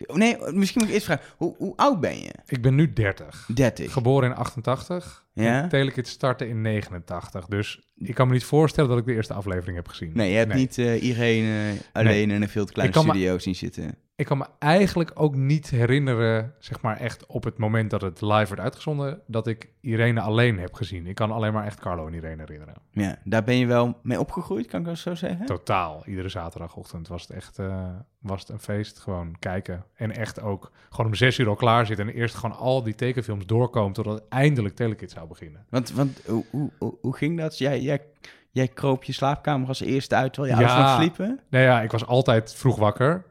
Oh, 0.06 0.16
Nee, 0.16 0.36
misschien 0.52 0.80
moet 0.80 0.88
ik 0.88 0.94
eerst 0.94 1.06
vragen, 1.06 1.24
hoe, 1.36 1.54
hoe 1.56 1.76
oud 1.76 2.00
ben 2.00 2.18
je? 2.18 2.32
Ik 2.46 2.62
ben 2.62 2.74
nu 2.74 2.92
30. 2.92 3.48
30. 3.54 3.92
Geboren 3.92 4.30
in 4.30 4.36
88. 4.36 5.26
Ja? 5.32 5.66
Telekids 5.66 6.10
startte 6.10 6.48
in 6.48 6.60
89. 6.60 7.46
Dus 7.46 7.89
ik 8.02 8.14
kan 8.14 8.26
me 8.26 8.32
niet 8.32 8.44
voorstellen 8.44 8.90
dat 8.90 8.98
ik 8.98 9.04
de 9.04 9.14
eerste 9.14 9.34
aflevering 9.34 9.76
heb 9.76 9.88
gezien. 9.88 10.10
Nee, 10.14 10.30
je 10.30 10.36
hebt 10.36 10.54
niet 10.54 10.78
eh 10.78 11.02
Irene 11.02 11.72
alleen 11.92 12.30
in 12.30 12.42
een 12.42 12.48
veel 12.48 12.64
te 12.64 12.72
kleine 12.72 12.98
studio 12.98 13.38
zien 13.38 13.54
zitten. 13.54 13.94
Ik 14.16 14.26
kan 14.26 14.38
me 14.38 14.46
eigenlijk 14.58 15.10
ook 15.14 15.34
niet 15.34 15.70
herinneren, 15.70 16.54
zeg 16.58 16.80
maar 16.80 16.96
echt 16.96 17.26
op 17.26 17.44
het 17.44 17.58
moment 17.58 17.90
dat 17.90 18.00
het 18.00 18.20
live 18.20 18.48
werd 18.48 18.60
uitgezonden, 18.60 19.20
dat 19.26 19.46
ik 19.46 19.68
Irene 19.80 20.20
alleen 20.20 20.58
heb 20.58 20.74
gezien. 20.74 21.06
Ik 21.06 21.14
kan 21.14 21.30
alleen 21.30 21.52
maar 21.52 21.64
echt 21.64 21.80
Carlo 21.80 22.06
en 22.06 22.14
Irene 22.14 22.42
herinneren. 22.42 22.74
Ja, 22.90 23.18
daar 23.24 23.44
ben 23.44 23.56
je 23.56 23.66
wel 23.66 23.98
mee 24.02 24.20
opgegroeid, 24.20 24.66
kan 24.66 24.80
ik 24.80 24.86
dat 24.86 24.98
zo 24.98 25.14
zeggen? 25.14 25.46
Totaal. 25.46 26.02
Iedere 26.06 26.28
zaterdagochtend 26.28 27.08
was 27.08 27.22
het 27.22 27.30
echt 27.30 27.58
eh, 27.58 27.88
was 28.20 28.40
het 28.40 28.48
een 28.48 28.58
feest. 28.58 28.98
Gewoon 28.98 29.36
kijken. 29.38 29.84
En 29.94 30.16
echt 30.16 30.40
ook 30.40 30.72
gewoon 30.90 31.06
om 31.06 31.14
zes 31.14 31.38
uur 31.38 31.48
al 31.48 31.54
klaar 31.54 31.86
zitten. 31.86 32.08
En 32.08 32.14
eerst 32.14 32.34
gewoon 32.34 32.56
al 32.56 32.82
die 32.82 32.94
tekenfilms 32.94 33.46
doorkomen 33.46 33.92
totdat 33.92 34.22
eindelijk 34.28 34.74
Telekids 34.74 35.14
zou 35.14 35.28
beginnen. 35.28 35.66
Want, 35.68 35.92
want 35.92 36.20
hoe, 36.26 36.44
hoe, 36.50 36.70
hoe, 36.78 36.98
hoe 37.00 37.16
ging 37.16 37.38
dat? 37.38 37.58
Jij, 37.58 37.80
jij, 37.90 38.06
jij 38.50 38.68
kroop 38.68 39.04
je 39.04 39.12
slaapkamer 39.12 39.68
als 39.68 39.80
eerste 39.80 40.14
uit 40.14 40.32
terwijl 40.32 40.54
je 40.54 40.60
ouders 40.64 40.86
nog 40.86 40.96
sliepen? 40.96 41.40
Nou 41.50 41.64
ja, 41.64 41.82
ik 41.82 41.90
was 41.90 42.06
altijd 42.06 42.54
vroeg 42.54 42.76
wakker. 42.76 43.24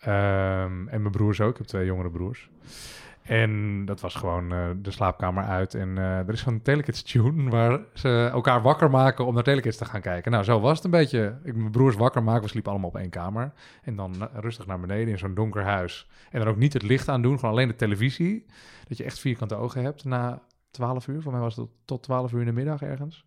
Ehm, 0.00 0.88
en 0.88 1.00
mijn 1.00 1.10
broers 1.10 1.40
ook. 1.40 1.50
Ik 1.50 1.56
heb 1.56 1.66
twee 1.66 1.86
jongere 1.86 2.10
broers. 2.10 2.50
En 3.22 3.84
dat 3.84 4.00
was 4.00 4.14
gewoon 4.14 4.52
eh, 4.52 4.68
de 4.76 4.90
slaapkamer 4.90 5.44
uit. 5.44 5.74
En 5.74 5.98
eh, 5.98 6.18
er 6.18 6.32
is 6.32 6.40
zo'n 6.40 6.62
Telekids 6.62 7.02
tune 7.02 7.50
waar 7.50 7.80
ze 7.94 8.28
elkaar 8.32 8.62
wakker 8.62 8.90
maken 8.90 9.26
om 9.26 9.34
naar 9.34 9.42
Telekids 9.42 9.76
te 9.76 9.84
gaan 9.84 10.00
kijken. 10.00 10.32
Nou, 10.32 10.44
zo 10.44 10.60
was 10.60 10.76
het 10.76 10.84
een 10.84 10.90
beetje. 10.90 11.38
Ik 11.44 11.56
mijn 11.56 11.70
broers 11.70 11.96
wakker 11.96 12.22
maken. 12.22 12.42
We 12.42 12.48
sliepen 12.48 12.70
allemaal 12.70 12.90
op 12.90 12.96
één 12.96 13.10
kamer. 13.10 13.52
En 13.82 13.96
dan 13.96 14.14
eh, 14.20 14.40
rustig 14.40 14.66
naar 14.66 14.80
beneden 14.80 15.08
in 15.08 15.18
zo'n 15.18 15.34
donker 15.34 15.62
huis. 15.62 16.08
En 16.30 16.38
dan 16.40 16.48
ook 16.48 16.56
niet 16.56 16.72
het 16.72 16.82
licht 16.82 17.08
aandoen, 17.08 17.38
gewoon 17.38 17.54
alleen 17.54 17.68
de 17.68 17.76
televisie. 17.76 18.46
Dat 18.88 18.96
je 18.96 19.04
echt 19.04 19.18
vierkante 19.18 19.54
ogen 19.54 19.82
hebt 19.82 20.04
na 20.04 20.42
12 20.70 21.06
uur. 21.06 21.22
Voor 21.22 21.32
mij 21.32 21.40
was 21.40 21.56
het 21.56 21.68
tot 21.84 22.02
12 22.02 22.32
uur 22.32 22.40
in 22.40 22.46
de 22.46 22.52
middag 22.52 22.82
ergens. 22.82 23.24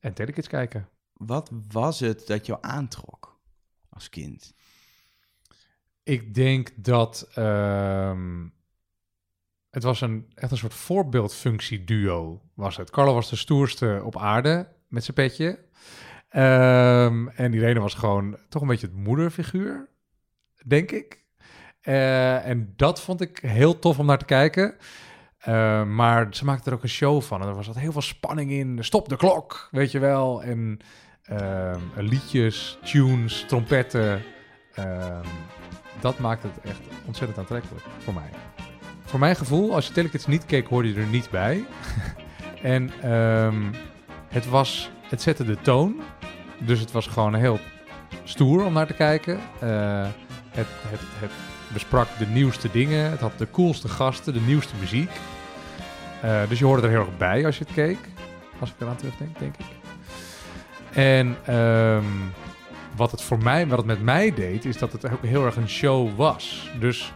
En 0.00 0.14
Telekids 0.14 0.48
kijken. 0.48 0.88
Wat 1.12 1.50
was 1.68 2.00
het 2.00 2.26
dat 2.26 2.46
jou 2.46 2.58
aantrok 2.62 3.40
als 3.88 4.08
kind? 4.08 4.54
Ik 6.02 6.34
denk 6.34 6.72
dat 6.76 7.28
ehm, 7.34 8.46
het 9.70 9.82
was 9.82 10.00
een, 10.00 10.26
echt 10.34 10.50
een 10.50 10.56
soort 10.56 10.74
voorbeeldfunctie-duo 10.74 12.42
was 12.54 12.76
het. 12.76 12.90
Carlo 12.90 13.14
was 13.14 13.30
de 13.30 13.36
stoerste 13.36 14.00
op 14.04 14.16
aarde 14.16 14.68
met 14.88 15.04
zijn 15.04 15.16
petje. 15.16 15.58
Ehm, 16.28 17.28
en 17.28 17.52
Irene 17.52 17.80
was 17.80 17.94
gewoon 17.94 18.38
toch 18.48 18.62
een 18.62 18.68
beetje 18.68 18.86
het 18.86 18.96
moederfiguur, 18.96 19.88
denk 20.66 20.90
ik. 20.90 21.24
Eh, 21.80 22.46
en 22.46 22.72
dat 22.76 23.00
vond 23.00 23.20
ik 23.20 23.38
heel 23.38 23.78
tof 23.78 23.98
om 23.98 24.06
naar 24.06 24.18
te 24.18 24.24
kijken. 24.24 24.76
Eh, 25.48 25.82
maar 25.84 26.26
ze 26.30 26.44
maakte 26.44 26.70
er 26.70 26.76
ook 26.76 26.82
een 26.82 26.88
show 26.88 27.22
van. 27.22 27.42
En 27.42 27.48
er 27.48 27.54
altijd 27.54 27.78
heel 27.78 27.92
veel 27.92 28.02
spanning 28.02 28.50
in. 28.50 28.78
Stop 28.80 29.08
de 29.08 29.16
klok, 29.16 29.68
weet 29.70 29.90
je 29.90 29.98
wel. 29.98 30.42
En 30.42 30.78
ehm, 31.22 31.80
liedjes, 31.96 32.78
tunes, 32.84 33.44
trompetten. 33.48 34.22
Ehm, 34.74 35.24
dat 36.00 36.18
maakt 36.18 36.42
het 36.42 36.52
echt 36.62 36.80
ontzettend 37.06 37.38
aantrekkelijk 37.38 37.84
voor 37.98 38.14
mij. 38.14 38.30
Voor 39.04 39.18
mijn 39.18 39.36
gevoel, 39.36 39.74
als 39.74 39.86
je 39.86 39.92
Telekids 39.92 40.26
niet 40.26 40.46
keek, 40.46 40.66
hoorde 40.66 40.88
je 40.88 41.00
er 41.00 41.06
niet 41.06 41.30
bij. 41.30 41.64
en 42.62 42.90
ehm, 43.02 43.72
het, 44.28 44.48
was, 44.48 44.90
het 45.02 45.22
zette 45.22 45.44
de 45.44 45.60
toon. 45.60 46.00
Dus 46.58 46.80
het 46.80 46.92
was 46.92 47.06
gewoon 47.06 47.34
heel 47.34 47.58
stoer 48.24 48.64
om 48.64 48.72
naar 48.72 48.86
te 48.86 48.94
kijken. 48.94 49.40
Eh, 49.60 50.06
het, 50.50 50.66
het, 50.88 51.00
het 51.18 51.30
besprak 51.72 52.08
de 52.18 52.26
nieuwste 52.26 52.70
dingen. 52.70 53.10
Het 53.10 53.20
had 53.20 53.38
de 53.38 53.50
coolste 53.50 53.88
gasten, 53.88 54.32
de 54.32 54.40
nieuwste 54.40 54.74
muziek. 54.80 55.10
Eh, 56.22 56.40
dus 56.48 56.58
je 56.58 56.64
hoorde 56.64 56.82
er 56.82 56.88
heel 56.88 57.00
erg 57.00 57.16
bij 57.16 57.46
als 57.46 57.58
je 57.58 57.64
het 57.64 57.74
keek. 57.74 57.98
Als 58.60 58.70
ik 58.70 58.76
eraan 58.78 58.96
terugdenk, 58.96 59.38
denk 59.38 59.56
ik. 59.56 59.66
En 60.92 61.36
ehm, 61.44 62.04
wat 62.96 63.10
het 63.10 63.22
voor 63.22 63.38
mij, 63.42 63.66
wat 63.66 63.78
het 63.78 63.86
met 63.86 64.02
mij 64.02 64.34
deed, 64.34 64.64
is 64.64 64.78
dat 64.78 64.92
het 64.92 65.10
ook 65.10 65.24
heel 65.24 65.44
erg 65.44 65.56
een 65.56 65.68
show 65.68 66.16
was. 66.16 66.70
Dus 66.78 67.12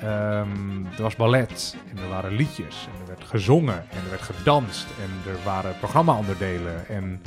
ehm, 0.00 0.84
er 0.96 1.02
was 1.02 1.16
ballet 1.16 1.76
en 1.90 2.02
er 2.02 2.08
waren 2.08 2.32
liedjes 2.32 2.88
en 2.92 3.00
er 3.00 3.06
werd 3.06 3.24
gezongen 3.24 3.84
en 3.90 3.98
er 4.04 4.10
werd 4.10 4.22
gedanst 4.22 4.86
en 5.02 5.32
er 5.32 5.38
waren 5.44 5.78
programma-onderdelen. 5.78 6.88
En 6.88 7.22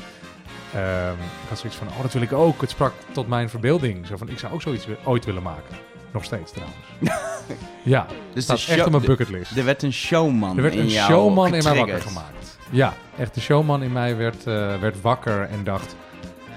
ehm, 0.73 1.13
ik 1.13 1.49
had 1.49 1.59
zoiets 1.59 1.77
van, 1.77 1.87
oh 1.87 2.01
dat 2.01 2.13
wil 2.13 2.21
ik 2.21 2.33
ook. 2.33 2.61
Het 2.61 2.69
sprak 2.69 2.93
tot 3.11 3.27
mijn 3.27 3.49
verbeelding. 3.49 4.07
Zo 4.07 4.17
van, 4.17 4.29
ik 4.29 4.39
zou 4.39 4.53
ook 4.53 4.61
zoiets 4.61 4.87
ooit 5.03 5.25
willen 5.25 5.43
maken. 5.43 5.75
Nog 6.11 6.23
steeds 6.23 6.51
trouwens. 6.51 6.85
ja, 7.83 8.05
Dus 8.33 8.43
staat 8.43 8.65
de 8.65 8.71
echt 8.71 8.85
op 8.85 8.91
mijn 8.91 9.05
bucketlist. 9.05 9.57
Er 9.57 9.65
werd 9.65 9.83
een 9.83 9.93
showman 9.93 10.57
Er 10.57 10.63
werd 10.63 10.73
in 10.73 10.79
een 10.79 10.89
showman 10.89 11.53
in 11.53 11.63
mij 11.63 11.75
wakker 11.75 12.01
gemaakt. 12.01 12.57
Ja, 12.71 12.93
echt 13.17 13.33
de 13.33 13.41
showman 13.41 13.83
in 13.83 13.91
mij 13.91 14.17
werd, 14.17 14.47
eh, 14.47 14.79
werd 14.79 15.01
wakker 15.01 15.41
en 15.41 15.63
dacht... 15.63 15.95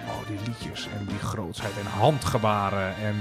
Oh, 0.07 0.27
die 0.27 0.39
liedjes 0.47 0.89
en 0.99 1.07
die 1.07 1.19
grootsheid 1.19 1.73
en 1.79 1.87
handgebaren 1.87 2.95
en 2.97 3.17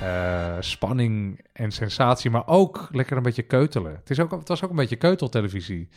eh, 0.00 0.56
spanning 0.60 1.40
en 1.52 1.72
sensatie. 1.72 2.30
Maar 2.30 2.46
ook 2.46 2.88
lekker 2.90 3.16
een 3.16 3.22
beetje 3.22 3.42
keutelen. 3.42 3.92
Het, 3.92 4.10
is 4.10 4.20
ook, 4.20 4.30
het 4.30 4.48
was 4.48 4.64
ook 4.64 4.70
een 4.70 4.76
beetje 4.76 4.96
keuteltelevisie. 4.96 5.88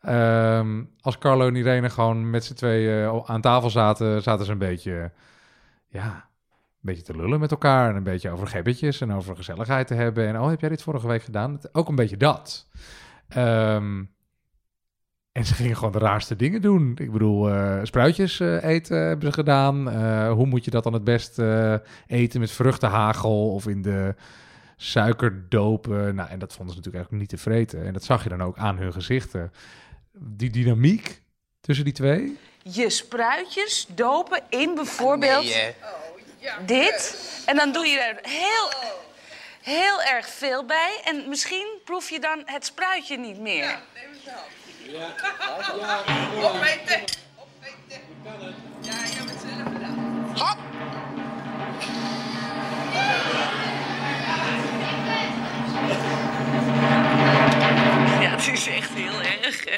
Ehm, 0.00 0.82
als 1.00 1.18
Carlo 1.18 1.46
en 1.46 1.56
Irene 1.56 1.90
gewoon 1.90 2.30
met 2.30 2.44
z'n 2.44 2.54
tweeën 2.54 3.04
eh, 3.04 3.20
aan 3.24 3.40
tafel 3.40 3.70
zaten, 3.70 4.22
zaten 4.22 4.44
ze 4.44 4.52
een 4.52 4.58
beetje, 4.58 5.12
ja, 5.88 6.28
beetje 6.82 7.02
te 7.02 7.16
lullen 7.16 7.40
met 7.40 7.50
elkaar. 7.50 7.90
En 7.90 7.96
een 7.96 8.02
beetje 8.02 8.30
over 8.30 8.46
gebbetjes 8.46 9.00
en 9.00 9.12
over 9.12 9.36
gezelligheid 9.36 9.86
te 9.86 9.94
hebben. 9.94 10.26
En 10.26 10.40
oh, 10.40 10.48
heb 10.48 10.60
jij 10.60 10.68
dit 10.68 10.82
vorige 10.82 11.06
week 11.06 11.22
gedaan? 11.22 11.60
Ook 11.72 11.88
een 11.88 11.94
beetje 11.94 12.16
dat. 12.16 12.66
Ehm, 13.28 14.02
en 15.32 15.44
ze 15.44 15.54
gingen 15.54 15.76
gewoon 15.76 15.92
de 15.92 15.98
raarste 15.98 16.36
dingen 16.36 16.62
doen. 16.62 16.92
Ik 16.96 17.12
bedoel, 17.12 17.50
eh, 17.50 17.78
spruitjes 17.82 18.40
eh, 18.40 18.64
eten 18.64 18.96
hebben 19.06 19.26
ze 19.26 19.32
gedaan. 19.34 19.90
Eh, 19.90 20.32
hoe 20.32 20.46
moet 20.46 20.64
je 20.64 20.70
dat 20.70 20.84
dan 20.84 20.92
het 20.92 21.04
best 21.04 21.38
eh, 21.38 21.74
eten 22.06 22.40
met 22.40 22.50
vruchtenhagel 22.50 23.52
of 23.54 23.66
in 23.66 23.82
de 23.82 24.14
suikerdoop? 24.76 25.86
eh, 25.86 25.92
nou, 25.92 26.28
en 26.28 26.38
dat 26.38 26.52
vonden 26.52 26.74
ze 26.74 26.80
natuurlijk 26.80 26.94
eigenlijk 26.94 27.12
niet 27.12 27.28
te 27.28 27.36
vreten. 27.38 27.86
En 27.86 27.92
dat 27.92 28.04
zag 28.04 28.22
je 28.22 28.28
dan 28.28 28.42
ook 28.42 28.58
aan 28.58 28.78
hun 28.78 28.92
gezichten. 28.92 29.52
Die 30.18 30.50
dynamiek 30.50 31.22
tussen 31.60 31.84
die 31.84 31.94
twee. 31.94 32.38
Je 32.62 32.90
spruitjes 32.90 33.86
dopen 33.94 34.42
in 34.48 34.74
bijvoorbeeld 34.74 35.54
dit. 36.66 37.16
En 37.46 37.56
dan 37.56 37.72
doe 37.72 37.86
je 37.86 37.98
er 38.00 38.18
heel, 38.22 38.70
heel 39.62 40.02
erg 40.02 40.28
veel 40.28 40.64
bij. 40.64 41.00
En 41.04 41.28
misschien 41.28 41.66
proef 41.84 42.10
je 42.10 42.20
dan 42.20 42.42
het 42.44 42.64
spruitje 42.64 43.18
niet 43.18 43.38
meer. 43.38 43.78
Opeten. 46.40 47.02
Opeten. 47.36 48.54
Ja, 48.80 48.92
je 49.04 49.14
hebt 49.16 49.30
het 49.30 49.40
zelf 49.40 49.72
gedaan. 49.72 50.32
Hop. 50.38 50.58
Ja, 58.20 58.30
het 58.30 58.48
is 58.48 58.66
echt 58.66 58.90
heel 58.90 59.20
erg. 59.20 59.64
hè. 59.64 59.76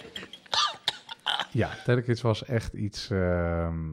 Ja, 1.50 1.71
Telekids 1.85 2.21
was 2.23 2.44
echt 2.44 2.73
iets... 2.73 3.11
ehm, 3.11 3.92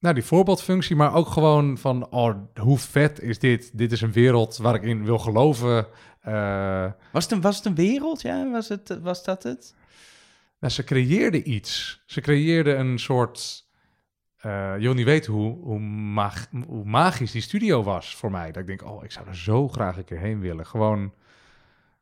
Nou, 0.00 0.14
die 0.14 0.24
voorbeeldfunctie, 0.24 0.96
maar 0.96 1.14
ook 1.14 1.26
gewoon 1.28 1.78
van... 1.78 2.10
Oh, 2.10 2.34
hoe 2.60 2.78
vet 2.78 3.20
is 3.20 3.38
dit? 3.38 3.78
Dit 3.78 3.92
is 3.92 4.00
een 4.00 4.12
wereld 4.12 4.56
waar 4.56 4.74
ik 4.74 4.82
in 4.82 5.04
wil 5.04 5.18
geloven. 5.18 5.86
Eh, 6.20 6.90
Was 7.12 7.22
het 7.24 7.32
een, 7.32 7.40
was 7.40 7.56
het 7.56 7.64
een 7.64 7.74
wereld? 7.74 8.22
Ja, 8.22 8.50
was, 8.50 8.68
het, 8.68 8.98
was 9.02 9.24
dat 9.24 9.42
het? 9.42 9.74
Nou, 10.60 10.72
ze 10.72 10.84
creëerde 10.84 11.42
iets. 11.42 12.02
Ze 12.06 12.20
creëerde 12.20 12.74
een 12.74 12.98
soort. 12.98 13.68
eh 14.36 14.74
je 14.76 14.82
wil 14.82 14.94
niet 14.94 15.04
weten 15.04 15.32
hoe, 15.32 15.56
hoe, 15.64 15.80
mag, 15.80 16.46
hoe 16.66 16.84
magisch 16.84 17.32
die 17.32 17.42
studio 17.42 17.82
was 17.82 18.16
voor 18.16 18.30
mij. 18.30 18.52
Dat 18.52 18.62
ik 18.62 18.66
denk, 18.66 18.84
oh, 18.84 19.04
ik 19.04 19.12
zou 19.12 19.26
er 19.26 19.36
zo 19.36 19.68
graag 19.68 19.96
een 19.96 20.04
keer 20.04 20.18
heen 20.18 20.40
willen. 20.40 20.66
Gewoon. 20.66 21.12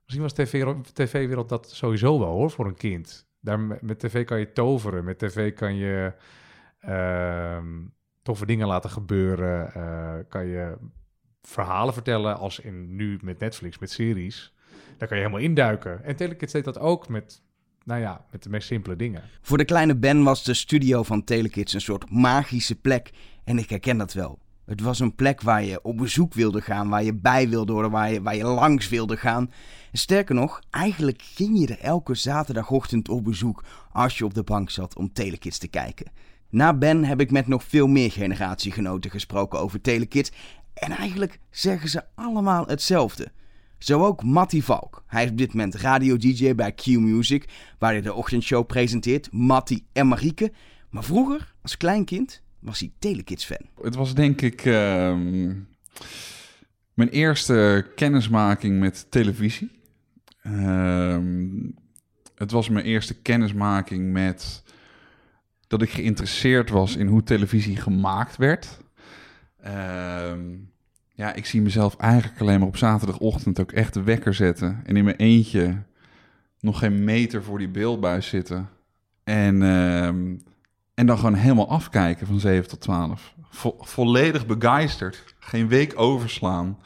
Misschien 0.02 0.23
was 0.23 0.33
tv-wereld 0.33 0.95
TV 0.95 1.35
dat 1.49 1.71
sowieso 1.71 2.19
wel 2.19 2.31
hoor, 2.33 2.50
voor 2.50 2.67
een 2.67 2.75
kind. 2.76 3.28
Daar, 3.40 3.61
met 3.61 3.99
tv 3.99 4.25
kan 4.25 4.38
je 4.38 4.52
toveren. 4.52 5.05
Met 5.05 5.19
tv 5.19 5.55
kan 5.55 5.75
je 5.76 6.12
toffe 8.23 8.47
dingen 8.47 8.66
laten 8.66 8.90
gebeuren. 8.90 9.75
eh, 9.75 10.14
kan 10.28 10.47
je 10.47 10.76
verhalen 11.42 11.94
vertellen 11.94 12.38
als 12.38 12.61
in 12.61 12.97
nu 12.97 13.18
met 13.23 13.38
Netflix, 13.38 13.78
met 13.78 13.90
series. 13.90 14.54
Daar 14.99 15.08
kan 15.08 15.16
je 15.16 15.23
helemaal 15.23 15.44
induiken. 15.44 16.04
En 16.04 16.16
Telekids 16.16 16.52
deed 16.52 16.64
dat 16.64 16.78
ook 16.78 17.08
met, 17.08 17.42
nou 17.85 18.00
ja, 18.00 18.25
met 18.30 18.42
de 18.42 18.49
meest 18.49 18.66
simpele 18.66 18.97
dingen. 18.97 19.23
Voor 19.40 19.58
de 19.58 19.64
kleine 19.64 19.97
Ben 19.97 20.23
was 20.23 20.44
de 20.44 20.54
studio 20.54 21.02
van 21.02 21.25
Telekids 21.25 21.73
een 21.73 21.80
soort 21.80 22.11
magische 22.11 22.80
plek. 22.80 23.11
En 23.44 23.58
ik 23.58 23.70
herken 23.70 23.99
dat 23.99 24.12
wel. 24.12 24.38
Het 24.64 24.80
was 24.80 25.00
een 25.00 25.14
plek 25.14 25.40
waar 25.40 25.64
je 25.64 25.82
op 25.82 25.97
bezoek 25.97 26.35
wilde 26.35 26.61
gaan, 26.61 26.88
waar 26.88 27.02
je 27.02 27.14
bij 27.14 27.49
wilde 27.49 27.73
horen, 27.73 27.90
waar 27.90 28.12
je, 28.12 28.23
waar 28.23 28.37
je 28.37 28.44
langs 28.44 28.88
wilde 28.88 29.16
gaan. 29.16 29.50
Sterker 29.92 30.35
nog, 30.35 30.61
eigenlijk 30.70 31.23
ging 31.23 31.58
je 31.61 31.66
er 31.66 31.80
elke 31.80 32.14
zaterdagochtend 32.14 33.08
op 33.08 33.25
bezoek 33.25 33.64
als 33.92 34.18
je 34.18 34.25
op 34.25 34.35
de 34.35 34.42
bank 34.42 34.70
zat 34.70 34.97
om 34.97 35.12
Telekids 35.12 35.58
te 35.58 35.68
kijken. 35.68 36.11
Na 36.50 36.75
Ben 36.75 37.05
heb 37.05 37.21
ik 37.21 37.31
met 37.31 37.47
nog 37.47 37.64
veel 37.64 37.87
meer 37.87 38.11
generatiegenoten 38.11 39.11
gesproken 39.11 39.59
over 39.59 39.81
Telekids. 39.81 40.33
En 40.75 40.90
eigenlijk 40.90 41.38
zeggen 41.50 41.88
ze 41.88 42.02
allemaal 42.14 42.67
hetzelfde. 42.67 43.33
Zo 43.78 44.05
ook 44.05 44.23
Matty 44.23 44.62
Valk. 44.62 45.02
Hij 45.07 45.25
is 45.25 45.31
op 45.31 45.38
dit 45.38 45.53
moment 45.55 45.75
radio-dj 45.75 46.55
bij 46.55 46.72
Q 46.72 46.87
Music, 46.87 47.49
waar 47.79 47.92
hij 47.92 48.01
de 48.01 48.14
ochtendshow 48.14 48.66
presenteert. 48.66 49.33
Matty 49.33 49.83
en 49.92 50.09
Marieke. 50.09 50.53
Maar 50.90 51.05
vroeger, 51.05 51.55
als 51.62 51.77
kleinkind, 51.77 52.42
was 52.59 52.81
hij 52.81 52.92
Telekids-fan. 52.99 53.66
Het 53.83 53.94
was 53.94 54.14
denk 54.14 54.40
ik 54.40 54.64
ehm, 54.64 55.55
mijn 56.94 57.09
eerste 57.09 57.87
kennismaking 57.94 58.79
met 58.79 59.07
televisie. 59.11 59.70
Ehm, 60.42 61.46
het 62.35 62.51
was 62.51 62.68
mijn 62.68 62.85
eerste 62.85 63.14
kennismaking 63.14 64.12
met 64.12 64.62
dat 65.68 65.83
ik 65.83 65.90
geïnteresseerd 65.90 66.70
was 66.70 66.96
in 66.96 67.07
hoe 67.07 67.22
televisie 67.22 67.76
gemaakt 67.76 68.37
werd. 68.37 68.78
Ehm, 69.61 70.40
ja, 71.14 71.33
ik 71.35 71.46
zie 71.46 71.62
mezelf 71.62 71.96
eigenlijk 71.96 72.40
alleen 72.40 72.59
maar 72.59 72.68
op 72.68 72.76
zaterdagochtend 72.76 73.61
ook 73.61 73.72
echt 73.72 73.94
de 73.94 74.02
wekker 74.02 74.35
zetten. 74.35 74.81
En 74.85 74.96
in 74.96 75.04
mijn 75.04 75.16
eentje 75.16 75.83
nog 76.61 76.78
geen 76.78 77.04
meter 77.04 77.42
voor 77.44 77.59
die 77.59 77.68
beeldbuis 77.68 78.28
zitten. 78.28 78.68
En, 79.24 79.62
ehm, 79.62 80.37
en 80.94 81.07
dan 81.07 81.16
gewoon 81.18 81.35
helemaal 81.35 81.68
afkijken 81.68 82.26
van 82.26 82.40
7 82.40 82.68
tot 82.68 82.81
12. 82.81 83.35
Vo- 83.50 83.76
volledig 83.78 84.46
begeisterd. 84.46 85.35
Geen 85.38 85.68
week 85.68 85.92
overslaan. 85.96 86.78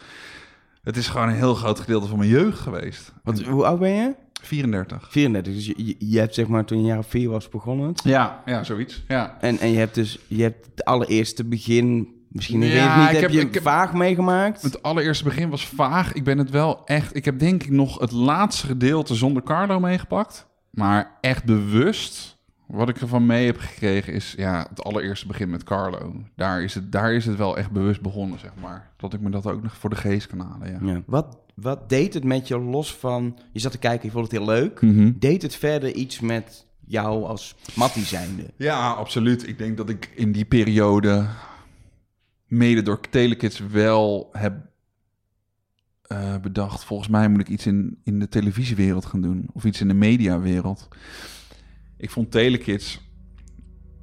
Het 0.82 0.96
is 0.96 1.08
gewoon 1.08 1.28
een 1.28 1.34
heel 1.34 1.54
groot 1.54 1.80
gedeelte 1.80 2.06
van 2.06 2.18
mijn 2.18 2.30
jeugd 2.30 2.58
geweest. 2.58 3.12
Want 3.22 3.42
hoe 3.46 3.64
oud 3.64 3.78
ben 3.78 3.90
je? 3.90 4.14
34. 4.46 5.06
34. 5.10 5.54
Dus 5.54 5.66
je, 5.66 5.94
je, 5.98 6.18
hebt 6.18 6.34
zeg 6.34 6.46
maar 6.46 6.64
toen 6.64 6.80
je 6.80 6.86
jaar 6.86 6.98
of 6.98 7.06
vier 7.06 7.28
was 7.30 7.48
begonnen. 7.48 7.92
Ja, 8.04 8.42
ja, 8.46 8.64
zoiets. 8.64 9.04
Ja. 9.08 9.36
En, 9.40 9.58
en 9.58 9.70
je 9.70 9.78
hebt 9.78 9.94
dus 9.94 10.18
je 10.28 10.42
hebt 10.42 10.66
het 10.66 10.84
allereerste 10.84 11.44
begin, 11.44 12.08
misschien 12.28 12.62
Ja, 12.62 12.88
het 12.90 12.96
niet, 13.00 13.06
ik 13.08 13.12
heb, 13.12 13.22
heb- 13.22 13.30
je 13.30 13.40
ik 13.46 13.54
heb- 13.54 13.62
vaag 13.62 13.92
meegemaakt. 13.92 14.62
Het 14.62 14.82
allereerste 14.82 15.24
begin 15.24 15.50
was 15.50 15.66
vaag. 15.66 16.12
Ik 16.12 16.24
ben 16.24 16.38
het 16.38 16.50
wel 16.50 16.84
echt... 16.84 17.16
Ik 17.16 17.24
heb 17.24 17.38
denk 17.38 17.62
ik 17.62 17.70
nog 17.70 17.98
het 17.98 18.12
laatste 18.12 18.66
gedeelte 18.66 19.14
zonder 19.14 19.42
Carlo 19.42 19.80
meegepakt. 19.80 20.46
Maar 20.70 21.18
echt 21.20 21.44
bewust... 21.44 22.31
Wat 22.72 22.88
ik 22.88 23.00
ervan 23.00 23.26
mee 23.26 23.46
heb 23.46 23.58
gekregen 23.58 24.12
is 24.12 24.34
ja, 24.36 24.66
het 24.68 24.84
allereerste 24.84 25.26
begin 25.26 25.50
met 25.50 25.64
Carlo. 25.64 26.22
Daar 26.36 26.62
is, 26.62 26.74
het, 26.74 26.92
daar 26.92 27.12
is 27.12 27.26
het 27.26 27.36
wel 27.36 27.56
echt 27.56 27.70
bewust 27.70 28.00
begonnen, 28.00 28.38
zeg 28.38 28.50
maar. 28.60 28.90
Dat 28.96 29.12
ik 29.12 29.20
me 29.20 29.30
dat 29.30 29.46
ook 29.46 29.62
nog 29.62 29.76
voor 29.76 29.90
de 29.90 29.96
geest 29.96 30.26
kan 30.26 30.40
halen, 30.40 30.70
ja. 30.70 30.92
Ja. 30.92 31.02
Wat, 31.06 31.38
wat 31.54 31.88
deed 31.88 32.14
het 32.14 32.24
met 32.24 32.48
je 32.48 32.58
los 32.58 32.94
van... 32.94 33.38
Je 33.52 33.60
zat 33.60 33.72
te 33.72 33.78
kijken, 33.78 34.06
je 34.06 34.12
vond 34.12 34.24
het 34.24 34.36
heel 34.36 34.46
leuk. 34.46 34.80
Mhm. 34.80 35.12
Deed 35.18 35.42
het 35.42 35.54
verder 35.54 35.94
iets 35.94 36.20
met 36.20 36.66
jou 36.86 37.24
als 37.24 37.56
Mattie 37.74 38.04
zijnde? 38.04 38.42
Ja, 38.56 38.90
absoluut. 38.90 39.48
Ik 39.48 39.58
denk 39.58 39.76
dat 39.76 39.88
ik 39.88 40.10
in 40.14 40.32
die 40.32 40.44
periode, 40.44 41.26
mede 42.46 42.82
door 42.82 43.00
Telekids, 43.00 43.58
wel 43.58 44.28
heb 44.32 44.54
eh, 46.02 46.36
bedacht... 46.38 46.84
volgens 46.84 47.08
mij 47.08 47.28
moet 47.28 47.40
ik 47.40 47.48
iets 47.48 47.66
in, 47.66 47.98
in 48.04 48.18
de 48.18 48.28
televisiewereld 48.28 49.06
gaan 49.06 49.20
doen. 49.20 49.48
Of 49.52 49.64
iets 49.64 49.80
in 49.80 49.88
de 49.88 49.94
mediawereld. 49.94 50.88
Ik 52.02 52.10
vond 52.10 52.30
Telekids 52.30 53.00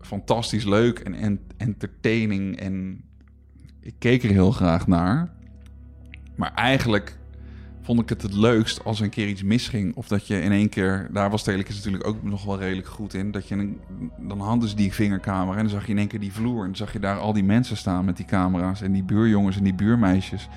fantastisch 0.01 0.63
leuk 0.63 0.99
en, 0.99 1.13
en 1.13 1.39
entertaining. 1.57 2.59
En 2.59 3.03
ik 3.81 3.93
keek 3.97 4.23
er 4.23 4.29
heel 4.29 4.51
graag 4.51 4.87
naar. 4.87 5.33
Maar 6.35 6.53
eigenlijk 6.53 7.17
vond 7.81 8.01
ik 8.01 8.09
het 8.09 8.21
het 8.21 8.33
leukst 8.33 8.83
als 8.83 8.97
er 8.97 9.03
een 9.03 9.09
keer 9.09 9.27
iets 9.27 9.43
misging. 9.43 9.95
Of 9.95 10.07
dat 10.07 10.27
je 10.27 10.41
in 10.41 10.51
één 10.51 10.69
keer, 10.69 11.09
daar 11.11 11.29
was 11.29 11.43
Telekids 11.43 11.75
natuurlijk 11.75 12.07
ook 12.07 12.23
nog 12.23 12.43
wel 12.43 12.59
redelijk 12.59 12.87
goed 12.87 13.13
in. 13.13 13.31
Dat 13.31 13.47
je 13.47 13.55
een, 13.55 13.79
dan 14.19 14.39
hadden 14.39 14.69
ze 14.69 14.75
die 14.75 14.93
vingercamera 14.93 15.57
en 15.57 15.63
dan 15.63 15.69
zag 15.69 15.85
je 15.85 15.91
in 15.91 15.97
één 15.97 16.07
keer 16.07 16.19
die 16.19 16.33
vloer. 16.33 16.59
En 16.59 16.65
dan 16.65 16.75
zag 16.75 16.93
je 16.93 16.99
daar 16.99 17.17
al 17.17 17.33
die 17.33 17.43
mensen 17.43 17.77
staan 17.77 18.05
met 18.05 18.17
die 18.17 18.25
camera's. 18.25 18.81
En 18.81 18.91
die 18.91 19.03
buurjongens 19.03 19.57
en 19.57 19.63
die 19.63 19.75
buurmeisjes. 19.75 20.49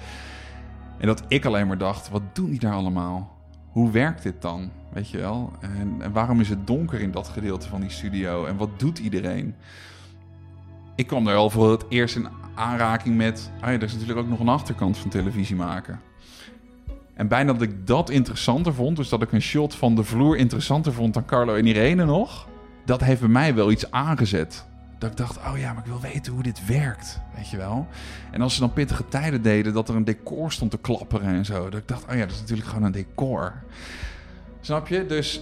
En 0.99 1.07
dat 1.07 1.25
ik 1.29 1.45
alleen 1.45 1.67
maar 1.67 1.79
dacht, 1.79 2.09
wat 2.09 2.35
doen 2.35 2.51
die 2.51 2.59
daar 2.59 2.75
allemaal? 2.75 3.42
Hoe 3.73 3.91
werkt 3.91 4.23
dit 4.23 4.43
dan? 4.43 4.71
Weet 4.93 5.11
je 5.11 5.19
wel? 5.19 5.53
En, 5.61 5.97
en 5.99 6.13
waarom 6.13 6.41
is 6.41 6.49
het 6.49 6.67
donker 6.67 7.01
in 7.01 7.11
dat 7.11 7.29
gedeelte 7.29 7.69
van 7.69 7.81
die 7.81 7.91
studio? 7.91 8.45
En 8.45 8.57
wat 8.57 8.79
doet 8.79 8.99
iedereen? 8.99 9.55
Ik 10.95 11.07
kwam 11.07 11.25
daar 11.25 11.37
al 11.37 11.51
voor 11.51 11.71
het 11.71 11.85
eerst 11.89 12.17
in 12.17 12.29
aanraking 12.55 13.17
met... 13.17 13.51
Ah 13.61 13.69
ja, 13.69 13.75
er 13.75 13.83
is 13.83 13.93
natuurlijk 13.93 14.19
ook 14.19 14.29
nog 14.29 14.41
een 14.41 14.49
achterkant 14.49 14.99
van 14.99 15.11
televisie 15.11 15.57
maken. 15.57 16.01
En 17.15 17.29
bijna 17.29 17.53
dat 17.53 17.63
ik 17.63 17.87
dat 17.87 18.11
interessanter 18.11 18.75
vond... 18.75 18.97
dus 18.97 19.09
dat 19.09 19.23
ik 19.23 19.33
een 19.33 19.43
shot 19.43 19.75
van 19.75 19.95
de 19.95 20.05
vloer 20.05 20.37
interessanter 20.37 20.93
vond 20.93 21.15
dan 21.15 21.25
Carlo 21.25 21.55
en 21.55 21.67
Irene 21.67 22.05
nog... 22.05 22.49
dat 22.85 23.01
heeft 23.01 23.21
bij 23.21 23.29
mij 23.29 23.55
wel 23.55 23.71
iets 23.71 23.91
aangezet. 23.91 24.67
Dat 25.03 25.11
ik 25.11 25.17
dacht, 25.17 25.37
oh 25.37 25.59
ja, 25.59 25.73
maar 25.73 25.83
ik 25.83 25.91
wil 25.91 26.01
weten 26.01 26.33
hoe 26.33 26.43
dit 26.43 26.67
werkt, 26.67 27.21
weet 27.37 27.49
je 27.49 27.57
wel. 27.57 27.87
En 28.31 28.41
als 28.41 28.55
ze 28.55 28.61
dan 28.61 28.73
pittige 28.73 29.09
tijden 29.09 29.43
deden, 29.43 29.73
dat 29.73 29.89
er 29.89 29.97
een 29.97 30.05
decor 30.05 30.53
stond 30.53 30.71
te 30.71 30.79
klapperen 30.79 31.35
en 31.35 31.45
zo. 31.45 31.71
Dat 31.71 31.81
ik 31.81 31.89
dacht, 31.89 32.03
oh 32.11 32.15
ja, 32.15 32.21
dat 32.21 32.31
is 32.31 32.41
natuurlijk 32.41 32.69
gewoon 32.69 32.85
een 32.85 32.93
decor. 32.93 33.53
Snap 34.61 34.89
je? 34.89 35.07
Dus 35.07 35.41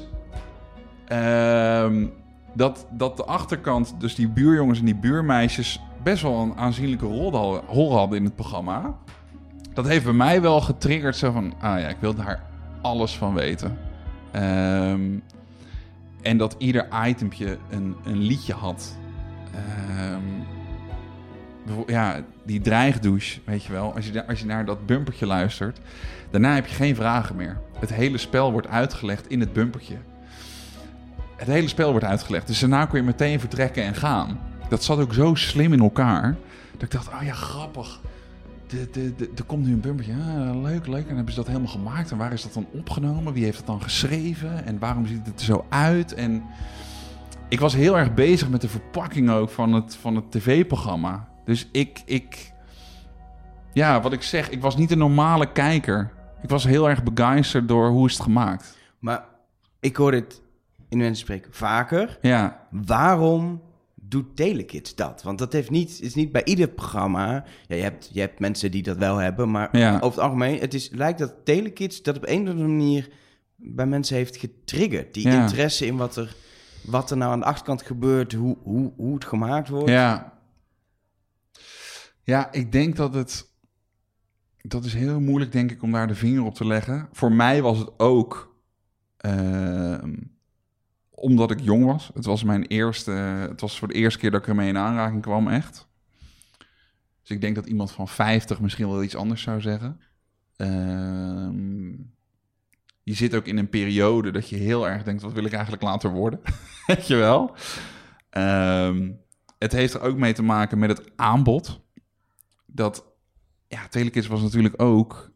ehm, 1.07 2.07
dat, 2.55 2.87
dat 2.91 3.17
de 3.17 3.25
achterkant, 3.25 3.95
dus 3.99 4.15
die 4.15 4.29
buurjongens 4.29 4.79
en 4.79 4.85
die 4.85 4.95
buurmeisjes... 4.95 5.81
best 6.03 6.23
wel 6.23 6.43
een 6.43 6.57
aanzienlijke 6.57 7.07
rol, 7.07 7.33
hadden- 7.33 7.63
rol 7.69 7.97
hadden 7.97 8.19
in 8.19 8.25
het 8.25 8.35
programma. 8.37 8.95
Dat 9.75 9.87
heeft 9.89 10.05
bij 10.05 10.13
mij 10.13 10.41
wel 10.41 10.61
getriggerd, 10.61 11.17
zo 11.17 11.33
van, 11.33 11.53
ah 11.61 11.81
ja, 11.81 11.89
ik 11.89 11.97
wil 12.01 12.15
daar 12.15 12.43
alles 12.81 13.17
van 13.17 13.35
weten. 13.35 13.79
Ehm, 14.31 15.19
En 16.23 16.37
dat 16.37 16.55
ieder 16.59 16.89
itempje 17.07 17.59
een, 17.71 17.97
een 18.05 18.19
liedje 18.19 18.53
had. 18.53 18.99
Ehm, 19.55 20.23
ja, 21.87 22.21
die 22.43 22.61
dreigdouche, 22.61 23.41
weet 23.45 23.65
je 23.65 23.73
wel. 23.73 23.95
Als 23.95 24.07
je, 24.07 24.27
als 24.27 24.39
je 24.41 24.47
naar 24.47 24.65
dat 24.65 24.87
bumpertje 24.87 25.27
luistert, 25.27 25.81
daarna 26.31 26.55
heb 26.55 26.67
je 26.67 26.75
geen 26.75 26.95
vragen 26.95 27.37
meer. 27.37 27.61
Het 27.79 27.95
hele 27.95 28.19
spel 28.19 28.53
wordt 28.53 28.69
uitgelegd 28.69 29.29
in 29.29 29.41
het 29.41 29.53
bumpertje. 29.53 29.97
Het 31.37 31.49
hele 31.49 31.69
spel 31.69 31.91
wordt 31.91 32.07
uitgelegd. 32.07 32.47
Dus 32.47 32.59
daarna 32.59 32.87
kun 32.87 32.99
je 32.99 33.05
meteen 33.05 33.41
vertrekken 33.41 33.83
en 33.83 33.95
gaan. 33.95 34.41
Dat 34.69 34.85
zat 34.85 34.99
ook 34.99 35.15
zo 35.15 35.35
slim 35.35 35.73
in 35.73 35.81
elkaar. 35.81 36.37
Dat 36.73 36.83
ik 36.83 36.91
dacht, 36.91 37.09
oh 37.09 37.23
ja, 37.23 37.33
grappig. 37.33 38.01
De, 38.67 38.89
de, 38.93 39.15
de, 39.17 39.31
er 39.37 39.45
komt 39.45 39.67
nu 39.67 39.73
een 39.73 39.81
bumpertje. 39.81 40.13
Ah, 40.13 40.63
leuk, 40.63 40.87
leuk. 40.87 41.09
En 41.09 41.15
hebben 41.15 41.33
ze 41.33 41.39
dat 41.39 41.47
helemaal 41.47 41.69
gemaakt. 41.69 42.11
En 42.11 42.17
waar 42.17 42.33
is 42.33 42.43
dat 42.43 42.55
dan 42.55 42.67
opgenomen? 42.73 43.33
Wie 43.33 43.45
heeft 43.45 43.57
dat 43.57 43.67
dan 43.67 43.83
geschreven? 43.83 44.65
En 44.65 44.79
waarom 44.79 45.07
ziet 45.07 45.27
het 45.27 45.41
er 45.41 45.45
zo 45.45 45.65
uit? 45.69 46.15
En 46.15 46.43
ik 47.51 47.61
was 47.61 47.75
heel 47.75 47.99
erg 47.99 48.15
bezig 48.15 48.49
met 48.49 48.61
de 48.61 48.69
verpakking 48.69 49.31
ook 49.31 49.51
van 49.51 49.73
het, 49.73 49.97
van 49.97 50.17
het 50.17 50.31
tv-programma. 50.31 51.29
Dus 51.45 51.69
ik, 51.73 52.03
ik... 52.05 52.53
Ja, 53.73 54.01
wat 54.01 54.13
ik 54.13 54.23
zeg, 54.23 54.51
ik 54.51 54.61
was 54.61 54.77
niet 54.77 54.91
een 54.91 54.99
normale 54.99 55.53
kijker. 55.53 56.13
Ik 56.43 56.49
was 56.49 56.65
heel 56.65 56.89
erg 56.89 57.03
begeisterd 57.03 57.69
door 57.69 57.89
hoe 57.89 58.07
is 58.07 58.13
het 58.15 58.23
gemaakt. 58.23 58.79
Maar 58.99 59.25
ik 59.81 59.97
hoor 59.97 60.11
dit 60.11 60.43
in 60.89 60.99
mensen 60.99 61.17
spreken 61.17 61.53
vaker. 61.55 62.19
Ja, 62.21 62.67
Waarom 62.71 63.63
doet 63.95 64.37
Telekids 64.37 64.95
dat? 64.95 65.23
Want 65.23 65.39
dat 65.39 65.53
heeft 65.53 65.71
niet, 65.71 66.01
is 66.01 66.15
niet 66.15 66.33
bij 66.33 66.45
ieder 66.45 66.69
programma. 66.69 67.45
Ja, 67.67 67.77
je, 67.77 67.83
hebt, 67.83 68.11
je 68.13 68.21
hebt 68.21 68.39
mensen 68.41 68.71
die 68.71 68.83
dat 68.83 68.97
wel 68.97 69.17
hebben, 69.17 69.51
maar 69.51 69.77
Ja. 69.79 69.95
over 69.95 70.09
het 70.09 70.19
algemeen, 70.19 70.59
het 70.61 70.75
is, 70.75 70.91
lijkt 70.93 71.19
dat 71.19 71.35
Telekids 71.45 72.03
dat 72.03 72.17
op 72.17 72.27
een 72.27 72.43
of 72.43 72.49
andere 72.49 72.69
manier 72.69 73.09
bij 73.57 73.87
mensen 73.87 74.17
heeft 74.17 74.37
getriggerd. 74.37 75.15
Die 75.15 75.29
Ja. 75.29 75.43
interesse 75.43 75.87
in 75.87 75.97
wat 75.97 76.17
er, 76.17 76.35
wat 76.91 77.11
er 77.11 77.17
nou 77.17 77.33
aan 77.33 77.39
de 77.39 77.45
achterkant 77.45 77.83
gebeurt, 77.83 78.33
hoe, 78.33 78.57
hoe, 78.63 78.93
hoe 78.97 79.15
het 79.15 79.25
gemaakt 79.25 79.69
wordt. 79.69 79.89
Ja. 79.91 80.39
Ja, 82.23 82.53
ik 82.53 82.73
denk 82.73 82.97
dat 82.97 83.15
het... 83.15 83.49
Dat 84.57 84.85
is 84.85 84.95
heel 84.95 85.21
moeilijk, 85.21 85.53
denk 85.53 85.71
ik, 85.71 85.83
om 85.83 85.93
daar 85.93 86.07
de 86.07 86.15
vinger 86.15 86.45
op 86.45 86.55
te 86.55 86.67
leggen. 86.67 87.09
Voor 87.13 87.33
mij 87.33 87.63
was 87.63 87.79
het 87.79 87.99
ook... 87.99 88.57
ehm, 89.17 90.17
omdat 91.11 91.51
ik 91.51 91.61
jong 91.61 91.85
was. 91.85 92.11
Het 92.15 92.25
was 92.25 92.45
mijn 92.45 92.63
eerste... 92.65 93.11
Het 93.11 93.61
was 93.61 93.79
voor 93.79 93.89
de 93.89 93.95
eerste 93.95 94.19
keer 94.19 94.31
dat 94.31 94.41
ik 94.41 94.49
ermee 94.49 94.69
in 94.69 94.79
aanraking 94.79 95.23
kwam, 95.23 95.49
echt. 95.49 95.89
Dus 97.21 97.31
ik 97.31 97.41
denk 97.41 97.55
dat 97.55 97.67
iemand 97.67 97.91
van 97.91 98.09
50 98.09 98.61
misschien 98.61 98.89
wel 98.89 99.03
iets 99.03 99.17
anders 99.17 99.43
zou 99.43 99.61
zeggen. 99.61 100.01
Ehm, 100.57 101.93
je 103.11 103.17
zit 103.17 103.35
ook 103.35 103.47
in 103.47 103.59
een 103.59 103.69
periode 103.69 104.31
dat 104.31 104.49
je 104.49 104.57
heel 104.57 104.89
erg 104.89 105.03
denkt... 105.03 105.23
wat 105.23 105.33
wil 105.33 105.45
ik 105.45 105.53
eigenlijk 105.53 105.83
later 105.83 106.11
worden? 106.11 106.41
Weet 106.87 107.07
je 107.07 107.17
wel? 107.17 107.55
Ehm, 108.31 109.11
het 109.59 109.73
heeft 109.73 109.95
er 109.95 110.01
ook 110.01 110.17
mee 110.17 110.33
te 110.33 110.43
maken 110.43 110.79
met 110.79 110.91
het 110.91 111.11
aanbod. 111.17 111.81
Dat, 112.67 113.05
ja, 113.69 113.89
Telekids 113.89 114.27
was 114.27 114.43
natuurlijk 114.43 114.83
ook... 114.83 115.33